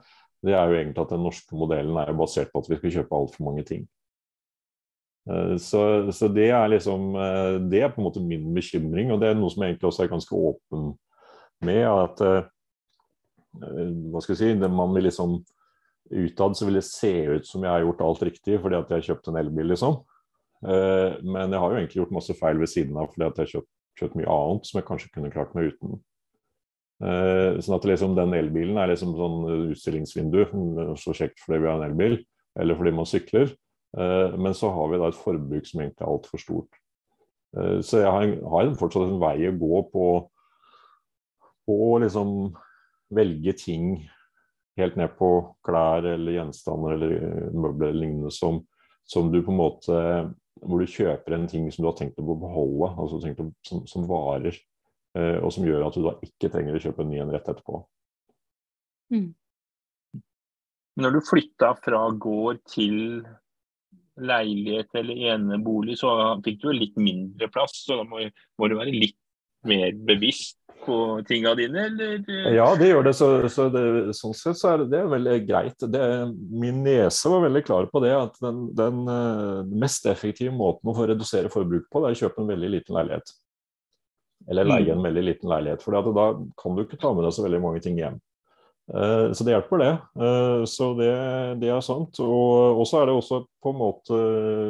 [0.45, 3.19] Det er jo egentlig at den norske modellen er basert på at vi skal kjøpe
[3.19, 3.85] altfor mange ting.
[5.31, 9.23] Eh, så, så, det er liksom eh, Det er på en måte min bekymring, og
[9.23, 10.91] det er noe som jeg egentlig også er ganske åpen
[11.63, 11.85] med.
[11.87, 12.51] at
[13.61, 15.39] hva skal jeg si, det Man vil liksom
[16.05, 18.99] Utad så vil det se ut som jeg har gjort alt riktig fordi at jeg
[18.99, 19.95] har kjøpt en elbil, liksom.
[20.61, 23.51] Men jeg har jo egentlig gjort masse feil ved siden av fordi at jeg har
[23.55, 25.97] kjøpt, kjøpt mye annet som jeg kanskje kunne klart meg uten.
[27.65, 30.43] Sånn at liksom den elbilen er liksom sånn utstillingsvindu,
[31.01, 32.19] så kjekt fordi vi har en elbil,
[32.61, 33.49] eller fordi man sykler.
[33.97, 36.79] Eh, men så har vi da et forbruk som egentlig er altfor stort.
[37.55, 40.07] Eh, så jeg har, fortsatt en vei å gå på
[41.71, 42.51] å liksom
[43.13, 43.97] velge ting
[44.79, 45.29] helt ned på
[45.65, 47.13] klær eller gjenstander eller
[47.53, 48.59] møbler eller lignende som,
[49.07, 50.01] som, du på en måte
[50.61, 53.81] Hvor du kjøper en ting som du har tenkt å beholde, altså tenkt å, som,
[53.91, 54.55] som, varer.
[55.15, 57.49] Eh, og som gjør at du da ikke trenger å kjøpe en ny en rett
[57.51, 57.81] etterpå.
[59.11, 59.33] Mm.
[61.03, 63.25] Når du flytta fra gård til
[64.15, 67.75] leilighet eller enebolig, så fikk du litt mindre plass.
[67.83, 68.23] Så da må,
[68.55, 69.19] må du være litt
[69.67, 70.97] mer bevisst på
[71.27, 72.25] tinga dine, eller?
[72.53, 73.13] Ja, det gjør det.
[73.17, 73.85] Så, så det,
[74.17, 75.87] sånn sett så er det, det er veldig greit.
[75.93, 76.03] Det,
[76.51, 80.95] min nese var veldig klar på det, at den, den uh, mest effektive måten å
[80.97, 83.33] få redusere forbruk på, det er å kjøpe en veldig liten leilighet.
[84.51, 85.07] Eller leie en mm.
[85.07, 85.85] veldig liten leilighet.
[85.85, 86.27] For da
[86.61, 88.19] kan du ikke ta med deg så veldig mange ting hjem.
[88.93, 89.91] Eh, så det hjelper, det.
[90.21, 91.13] Eh, så det,
[91.61, 92.19] det er sant.
[92.21, 94.17] Og så er det også på en måte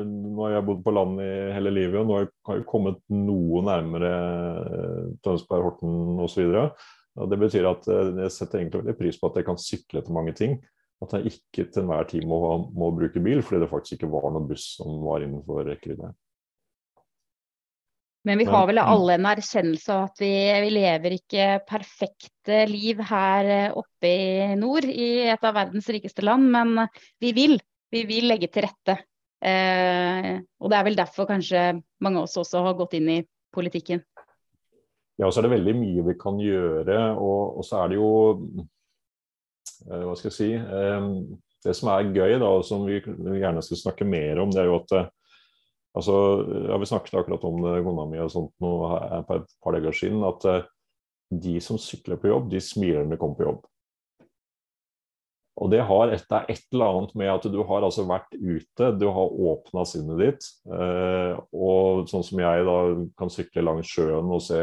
[0.08, 3.64] Nå har jeg bodd på land i hele livet, og nå har jeg kommet noe
[3.66, 6.56] nærmere eh, Tønsberg, Horten osv.
[7.16, 10.36] Det betyr at jeg setter egentlig veldig pris på at jeg kan sykle til mange
[10.36, 10.58] ting.
[11.04, 12.40] At jeg ikke til enhver tid må,
[12.76, 16.12] må, bruke bil fordi det faktisk ikke var noen buss som var innenfor rekkevidde.
[18.26, 20.32] Men vi har vel alle en erkjennelse av at vi,
[20.66, 26.26] vi, lever ikke perfekte liv her eh, oppe i nord, i et av verdens rikeste
[26.26, 26.50] land.
[26.56, 26.88] Men
[27.22, 27.60] vi vil.
[27.94, 28.98] Vi vil legge til rette.
[29.46, 31.68] Eh, og det er vel derfor kanskje
[32.02, 33.20] mange av oss også har gått inn i
[33.54, 34.02] politikken.
[35.22, 36.98] Ja, så er det veldig mye vi kan gjøre.
[37.14, 38.10] Og, og så er det jo
[39.86, 41.08] Eh, hva skal jeg si eh,
[41.66, 44.70] Det som er gøy, da, og som vi gjerne skal snakke mer om, det er
[44.70, 45.12] jo at eh,
[45.96, 46.16] altså,
[46.70, 47.78] ja, Vi snakket akkurat om det,
[48.12, 50.68] mi og sånt nå for et par dager siden, at
[51.34, 53.64] de som sykler på jobb, de smiler når de kommer på jobb.
[55.56, 58.34] Og det, har et, det er et eller annet med at du har altså vært
[58.36, 60.48] ute, du har åpna sinnet ditt.
[60.68, 62.76] Eh, og sånn som jeg da
[63.16, 64.60] kan sykle langs sjøen og se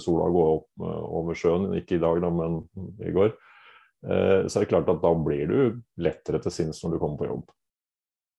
[0.00, 2.62] sola gå opp over sjøen, ikke i dag da, men
[3.04, 3.34] i går.
[4.08, 7.20] Eh, så er det klart at da blir du lettere til sinns når du kommer
[7.20, 7.52] på jobb.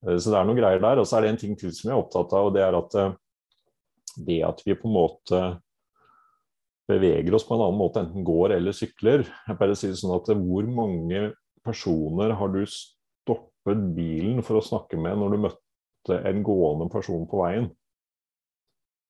[0.07, 1.01] Eh, så det er noen greier der.
[1.01, 2.77] Og så er det en ting til som jeg er opptatt av, og det er
[2.77, 3.17] at eh,
[4.27, 5.41] det at vi på en måte
[6.91, 9.23] beveger oss på en annen måte, enten går eller sykler.
[9.47, 11.29] Jeg bare sier sånn at Hvor mange
[11.63, 17.23] personer har du stoppet bilen for å snakke med når du møtte en gående person
[17.29, 17.69] på veien?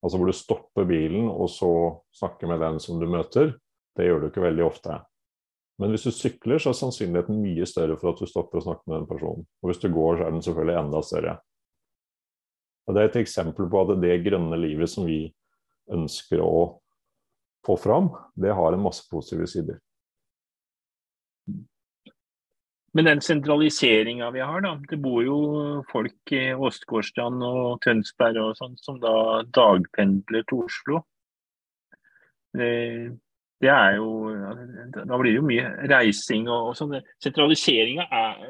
[0.01, 1.71] Altså hvor du stopper bilen og så
[2.17, 3.55] snakker med den som du møter.
[3.97, 4.97] Det gjør du ikke veldig ofte.
[5.81, 8.85] Men hvis du sykler, så er sannsynligheten mye større for at du stopper å snakke
[8.85, 9.47] med den personen.
[9.63, 11.37] Og hvis du går, så er den selvfølgelig enda større.
[12.85, 15.23] Og Det er et eksempel på at det grønne livet som vi
[15.91, 16.81] ønsker å
[17.65, 19.79] få fram, det har en masse positive sider.
[22.93, 24.75] Men den sentraliseringa vi har, da.
[24.89, 25.39] Det bor jo
[25.91, 31.01] folk i Åsgårdstrand og Tønsberg og sånn som da dagpendler til Oslo.
[32.51, 32.71] Det
[33.61, 34.09] det er jo
[34.95, 36.97] Da blir det jo mye reising og, og sånn.
[37.23, 38.41] Sentraliseringa, er,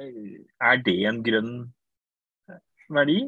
[0.61, 1.51] er, det en grønn
[2.91, 3.19] verdi?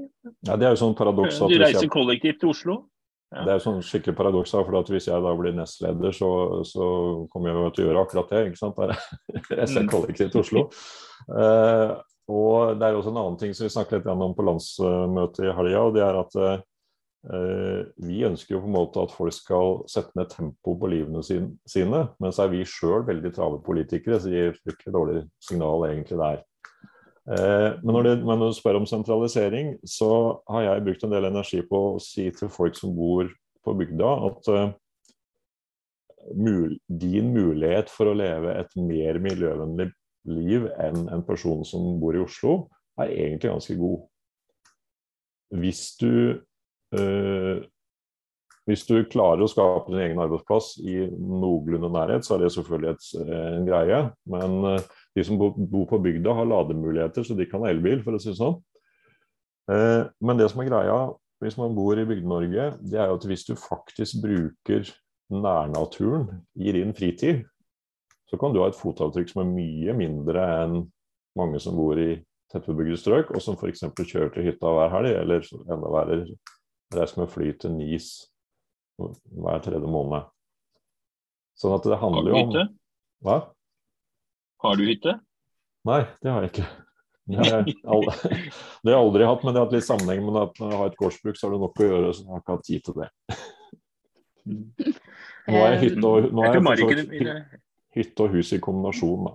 [0.48, 2.80] Ja, det er jo sånn paradoks Du reiser kollektivt til Oslo?
[3.34, 3.48] Ja.
[3.48, 6.28] Det er jo sånn skikkelig paradoks, for at hvis jeg da blir nestleder, så,
[6.70, 6.88] så
[7.34, 8.42] kommer jeg til å gjøre akkurat det.
[8.52, 8.82] ikke sant?
[9.58, 9.88] Reise mm.
[9.90, 10.68] kollektivt til Oslo.
[11.26, 11.96] Uh,
[12.30, 15.48] og det er jo også en annen ting som vi snakket litt om på landsmøtet
[15.48, 16.62] i helga, og det er at Eh,
[17.24, 22.02] vi ønsker jo på en måte at folk skal sette ned tempo på livene sine,
[22.20, 26.20] men så er vi sjøl veldig travle politikere, så det gir fryktelig dårlig signal egentlig
[26.20, 26.42] der.
[27.32, 30.12] Eh, men når, det, når, du spør om sentralisering, så
[30.52, 33.32] har jeg brukt en del energi på å si til folk som bor
[33.64, 34.52] på bygda, at
[36.36, 39.90] mul din mulighet for å leve et mer miljøvennlig
[40.30, 42.68] liv enn en person som bor i Oslo,
[43.02, 44.04] er egentlig ganske god.
[45.54, 46.42] Hvis du
[48.70, 52.94] hvis du klarer å skape din egen arbeidsplass i noenlunde nærhet, så er det selvfølgelig
[52.94, 53.98] et, eh, en greie.
[54.32, 58.16] Men uh, de som bor på bygda, har lademuligheter, så de kan ha elbil, for
[58.16, 58.62] å si det sånn.
[59.64, 60.96] Men det som er greia
[61.44, 64.90] hvis man bor i Bygde-Norge, det er jo at hvis du faktisk bruker
[65.32, 67.44] nærnaturen i din fritid,
[68.28, 70.78] så kan du ha et fotavtrykk som er mye mindre enn
[71.40, 72.18] mange som bor i
[72.52, 73.86] tettbebygde strøk, og som f.eks.
[73.96, 76.20] kjører til hytta hver helg, eller enda verre
[76.98, 78.12] reiser med fly til NIS
[78.98, 80.30] hver tredje måned.
[81.60, 82.66] Sånn at det handler jo om Har du hytte?
[83.24, 83.38] Hva?
[84.64, 85.18] Har du hytte?
[85.88, 86.68] Nei, det har jeg ikke.
[87.24, 88.40] Det har jeg aldri,
[88.84, 90.80] det har jeg aldri hatt, men det har hatt litt sammenheng med at når jeg
[90.82, 92.88] har et gårdsbruk, så har du nok å gjøre, så jeg har ikke hatt tid
[92.88, 93.10] til det.
[95.54, 97.34] Nå er hytte og, nå er hytte,
[97.96, 99.34] hytte og hus i kombinasjon, da.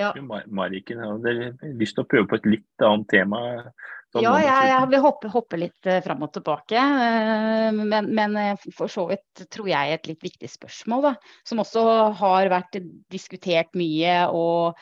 [0.00, 0.14] Ja.
[0.48, 1.18] Mariken, har
[1.76, 3.40] lyst til å prøve på et litt annet tema?
[4.18, 6.80] Ja, jeg, jeg vil hoppe, hoppe litt uh, fram og tilbake.
[6.80, 11.12] Uh, men, men uh, for så vidt tror jeg et litt viktig spørsmål, da,
[11.46, 11.84] som også
[12.18, 12.80] har vært
[13.12, 14.24] diskutert mye.
[14.34, 14.80] og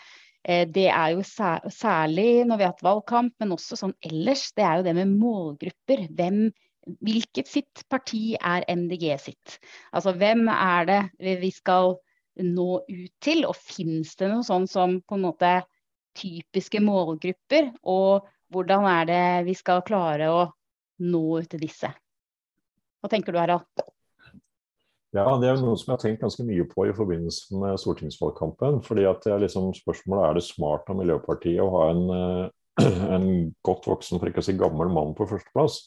[0.49, 4.47] det er jo særlig når vi har hatt valgkamp, men også sånn ellers.
[4.57, 6.07] Det er jo det med målgrupper.
[6.17, 6.39] Hvem,
[7.05, 9.59] hvilket sitt parti er MDG sitt?
[9.93, 11.99] Altså hvem er det vi skal
[12.41, 13.45] nå ut til?
[13.51, 15.53] Og fins det noe sånn som på en måte
[16.17, 17.75] typiske målgrupper?
[17.85, 20.43] Og hvordan er det vi skal klare å
[21.05, 21.91] nå ut til disse?
[22.99, 23.69] Hva tenker du Harald?
[25.17, 28.83] Ja, Det er noe som jeg har tenkt ganske mye på i forbindelse med stortingsvalgkampen.
[28.85, 32.51] fordi at det er liksom Spørsmålet er det smart av Miljøpartiet å ha en, eh,
[33.17, 35.81] en godt voksen, for ikke å si gammel mann på førsteplass.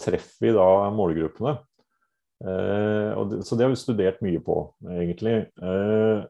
[0.00, 1.58] Treffer vi da målgruppene?
[2.44, 4.56] Eh, det, så det har vi studert mye på,
[4.96, 5.36] egentlig.
[5.60, 6.24] Eh,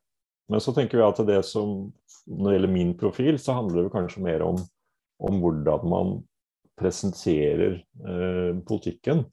[0.48, 1.92] men så tenker vi at det som,
[2.26, 4.58] når det gjelder min profil, så handler det kanskje mer om
[5.18, 6.14] om hvordan man
[6.78, 9.24] presenterer eh, politikken.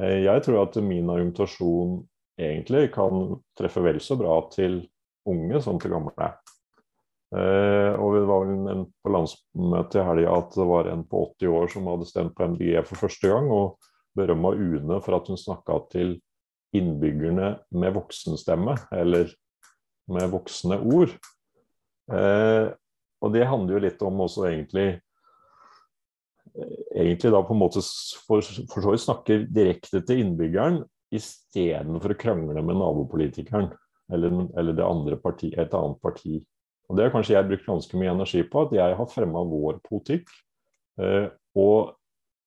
[0.00, 2.00] Eh, jeg tror at min argumentasjon
[2.40, 4.82] egentlig kan treffe vel så bra til
[5.30, 6.32] unge som til gamle.
[7.34, 11.24] Eh, og det var vel en på landsmøtet i helga at det var en på
[11.38, 13.78] 80 år som hadde stemt på MDG for første gang, og
[14.14, 16.18] berømma UNE for at hun snakka til
[16.74, 19.30] innbyggerne med voksenstemme, eller
[20.10, 21.14] med voksne ord.
[22.12, 22.66] Eh,
[23.24, 24.88] og det handler jo litt om også egentlig
[26.54, 27.82] egentlig da på en måte
[28.26, 30.82] for, for så vidt snakker direkte til innbyggeren
[31.14, 33.70] istedenfor å krangle med nabopolitikeren
[34.12, 36.38] eller, eller andre parti, et annet parti.
[36.88, 39.78] Og Det har kanskje jeg brukt ganske mye energi på, at jeg har fremma vår
[39.86, 40.28] politikk.
[41.00, 41.94] Eh, og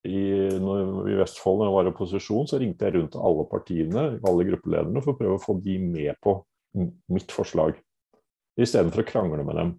[0.07, 0.21] i,
[0.61, 4.05] når, i Vestfold, når jeg var i opposisjon, så ringte jeg rundt til alle partiene,
[4.29, 6.37] alle gruppelederne, for å prøve å få de med på
[7.11, 7.79] mitt forslag.
[8.57, 9.73] Istedenfor å krangle med dem.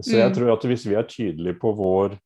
[0.00, 0.36] Så jeg mm.
[0.36, 2.16] tror at hvis vi er tydelige på vår,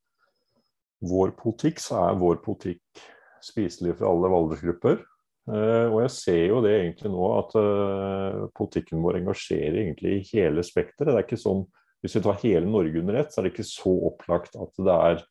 [1.04, 3.02] vår politikk, så er vår politikk
[3.44, 5.02] spiselig for alle aldersgrupper.
[5.48, 10.26] Uh, og jeg ser jo det egentlig nå at uh, politikken vår engasjerer egentlig i
[10.34, 11.08] hele spekteret.
[11.08, 11.64] Det er ikke sånn,
[12.04, 14.98] Hvis vi tar hele Norge under ett, så er det ikke så opplagt at det
[15.08, 15.22] er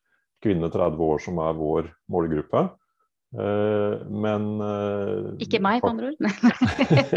[0.44, 2.66] kvinner 30 år som er vår målgruppe.
[3.28, 4.46] Uh, men
[5.44, 6.20] Ikke meg, på andre ord.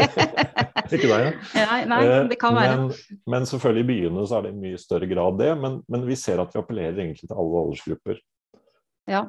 [0.92, 1.30] ikke deg, ja.
[1.70, 2.74] Nei, Nei, det kan være.
[2.82, 5.54] Men, men, selvfølgelig i byene så er det i mye større grad det.
[5.62, 8.20] Men, men vi ser at vi appellerer egentlig til alle aldersgrupper.
[9.10, 9.24] Ja,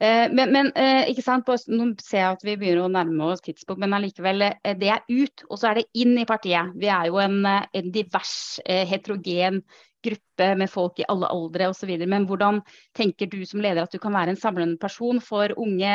[0.00, 3.44] Eh, men, men eh, ikke sant, nå ser jeg at vi begynner å nærme oss
[3.44, 4.46] tidspunkt, men allikevel.
[4.48, 6.72] Eh, det er ut, og så er det inn i partiet.
[6.80, 8.32] Vi er jo en, en divers,
[8.64, 9.60] heterogen
[10.04, 11.94] gruppe med folk i alle aldre osv.
[12.08, 12.60] Men hvordan
[12.96, 15.94] tenker du som leder at du kan være en samlende person for unge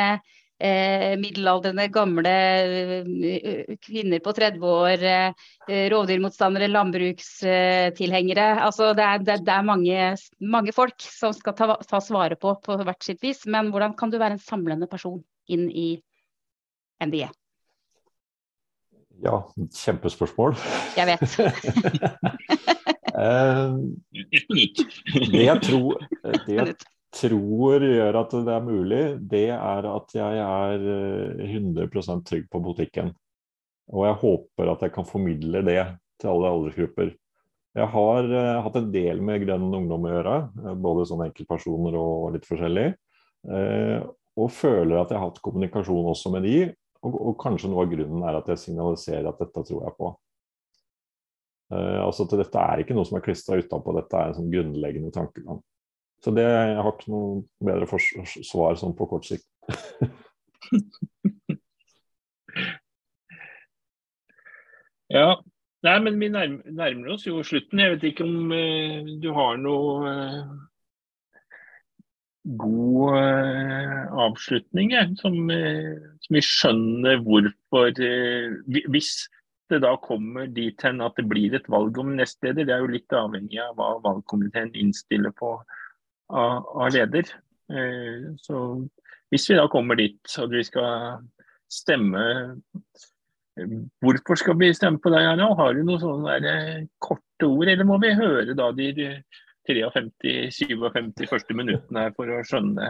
[0.59, 2.33] eh, middelaldrende, gamle
[3.27, 8.47] eh, kvinner på 30 år, eh, rovdyrmotstandere, landbrukstilhengere.
[8.63, 12.55] Altså det er, det, det er mange, mange, folk som skal ta, ta svaret på
[12.63, 13.45] på hvert sitt vis.
[13.45, 15.95] Men hvordan kan du være en samlende person inn i
[17.03, 17.29] NDE?
[19.23, 19.39] Ja,
[19.71, 20.57] kjempespørsmål.
[20.97, 22.91] Jeg vet.
[23.15, 23.75] Eh,
[25.31, 26.05] det jeg tror,
[26.45, 26.75] det jeg
[27.15, 30.87] tror gjør at det er mulig, det er at jeg er
[31.47, 33.13] 100 eh, trygg på butikken.
[33.93, 35.83] Og jeg håper at jeg kan formidle det
[36.21, 37.13] til alle aldersgrupper.
[37.75, 41.97] Jeg har uh, hatt en del med Grønn ungdom å gjøre, eh, både sånne enkeltpersoner
[41.99, 42.85] og litt forskjellig.
[43.45, 43.99] Uh,
[44.39, 46.59] og føler at jeg har hatt kommunikasjon også med de,
[47.05, 50.13] og, og, kanskje noe av grunnen er at jeg signaliserer at dette tror jeg på.
[51.73, 54.51] Uh, altså at Dette er ikke noe som er klistra utapå, dette er en sånn
[54.53, 55.59] grunnleggende tankegang.
[56.21, 57.85] Så det, jeg har ikke noe bedre
[58.45, 59.47] svar sånn på kort sikt.
[65.15, 65.29] ja.
[65.85, 67.79] Nei, men vi nærmer, nærmer, oss jo slutten.
[67.81, 70.41] Jeg vet ikke om uh, du har noe uh,
[72.61, 77.93] god uh, avslutning, jeg, som, som, vi skjønner hvorfor
[78.93, 79.11] Hvis
[79.71, 82.93] det da kommer dit hen at det blir et valg om nestleder, det er jo
[82.93, 85.55] litt avhengig av hva valgkomiteen innstiller på
[86.29, 87.31] av, av leder.
[87.71, 88.61] Eh, så
[89.33, 91.25] hvis vi da kommer dit og vi skal
[91.71, 92.23] stemme
[94.03, 95.45] Hvorfor skal vi stemme på deg, Arna?
[95.55, 98.89] Har du noen sånne eh, korte ord, eller må vi høre da de
[99.69, 102.89] 53-57 første minuttene her for å skjønne?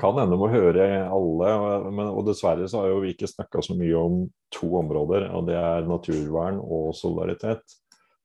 [0.00, 1.52] Kan hende må høre alle,
[1.88, 4.18] men, og dessverre så har jo vi ikke snakka så mye om
[4.52, 5.30] to områder.
[5.32, 7.64] og Det er naturvern og solidaritet.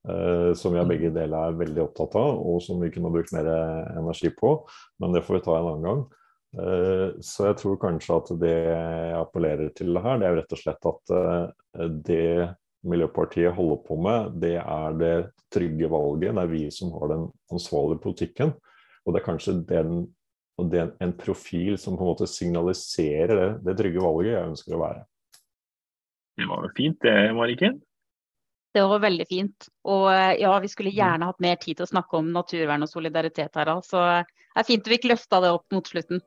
[0.05, 3.47] Uh, som vi begge deler er veldig opptatt av, og som vi kunne brukt mer
[3.95, 4.59] energi på.
[5.01, 6.03] Men det får vi ta en annen gang.
[6.55, 10.61] Uh, så jeg tror kanskje at det jeg appellerer til her, det er rett og
[10.61, 12.27] slett at uh, det
[12.85, 15.15] Miljøpartiet holder på med, det er det
[15.53, 16.35] trygge valget.
[16.35, 18.53] Det er vi som har den ansvarlige politikken.
[19.05, 20.05] Og det er kanskje den,
[20.71, 24.77] det er en profil som på en måte signaliserer det, det trygge valget jeg ønsker
[24.77, 25.03] å være.
[26.35, 27.77] Det var jo fint det, Mariken.
[28.75, 29.67] Det var veldig fint.
[29.87, 30.97] Og eh, ja, vi skulle mm.
[30.97, 33.71] gjerne hatt mer tid til å snakke om naturvern og solidaritet her.
[33.87, 36.23] Så det er fint du fikk løfta det opp mot slutten.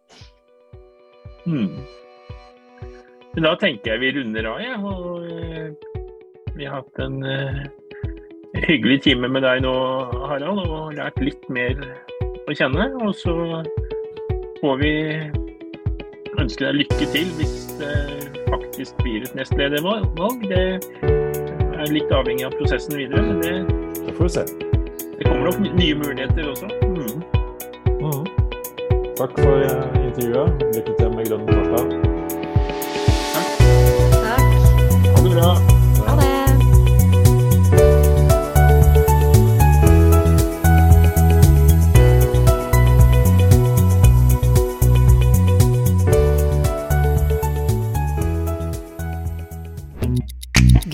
[1.44, 1.82] Hmm.
[3.34, 4.72] Men da tenker jeg vi runder av, jeg.
[4.72, 4.92] Ja.
[4.92, 7.60] Og uh, vi har hatt en uh,
[8.64, 9.74] hyggelig time med deg nå,
[10.28, 11.76] Harald, og lært litt mer
[12.48, 12.88] å kjenne.
[13.04, 13.36] Og så
[14.60, 14.92] får vi
[16.38, 17.94] ønske deg lykke til hvis det
[18.48, 20.08] faktisk blir et nestledervalg.
[20.50, 20.64] Det
[21.78, 23.54] er litt avhengig av prosessen videre, men det,
[24.06, 24.46] det får vi se.
[25.18, 26.70] Det kommer nok nye muligheter også.
[26.82, 27.22] Mm.
[28.02, 28.26] Mm.
[29.18, 30.68] Takk for uh, intervjuet.
[30.76, 31.86] Lykke til med Grønn torsdag.
[33.34, 33.50] Takk.
[34.22, 34.46] Takk.
[35.08, 35.67] Ha det bra.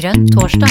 [0.05, 0.69] Grønn torsdag.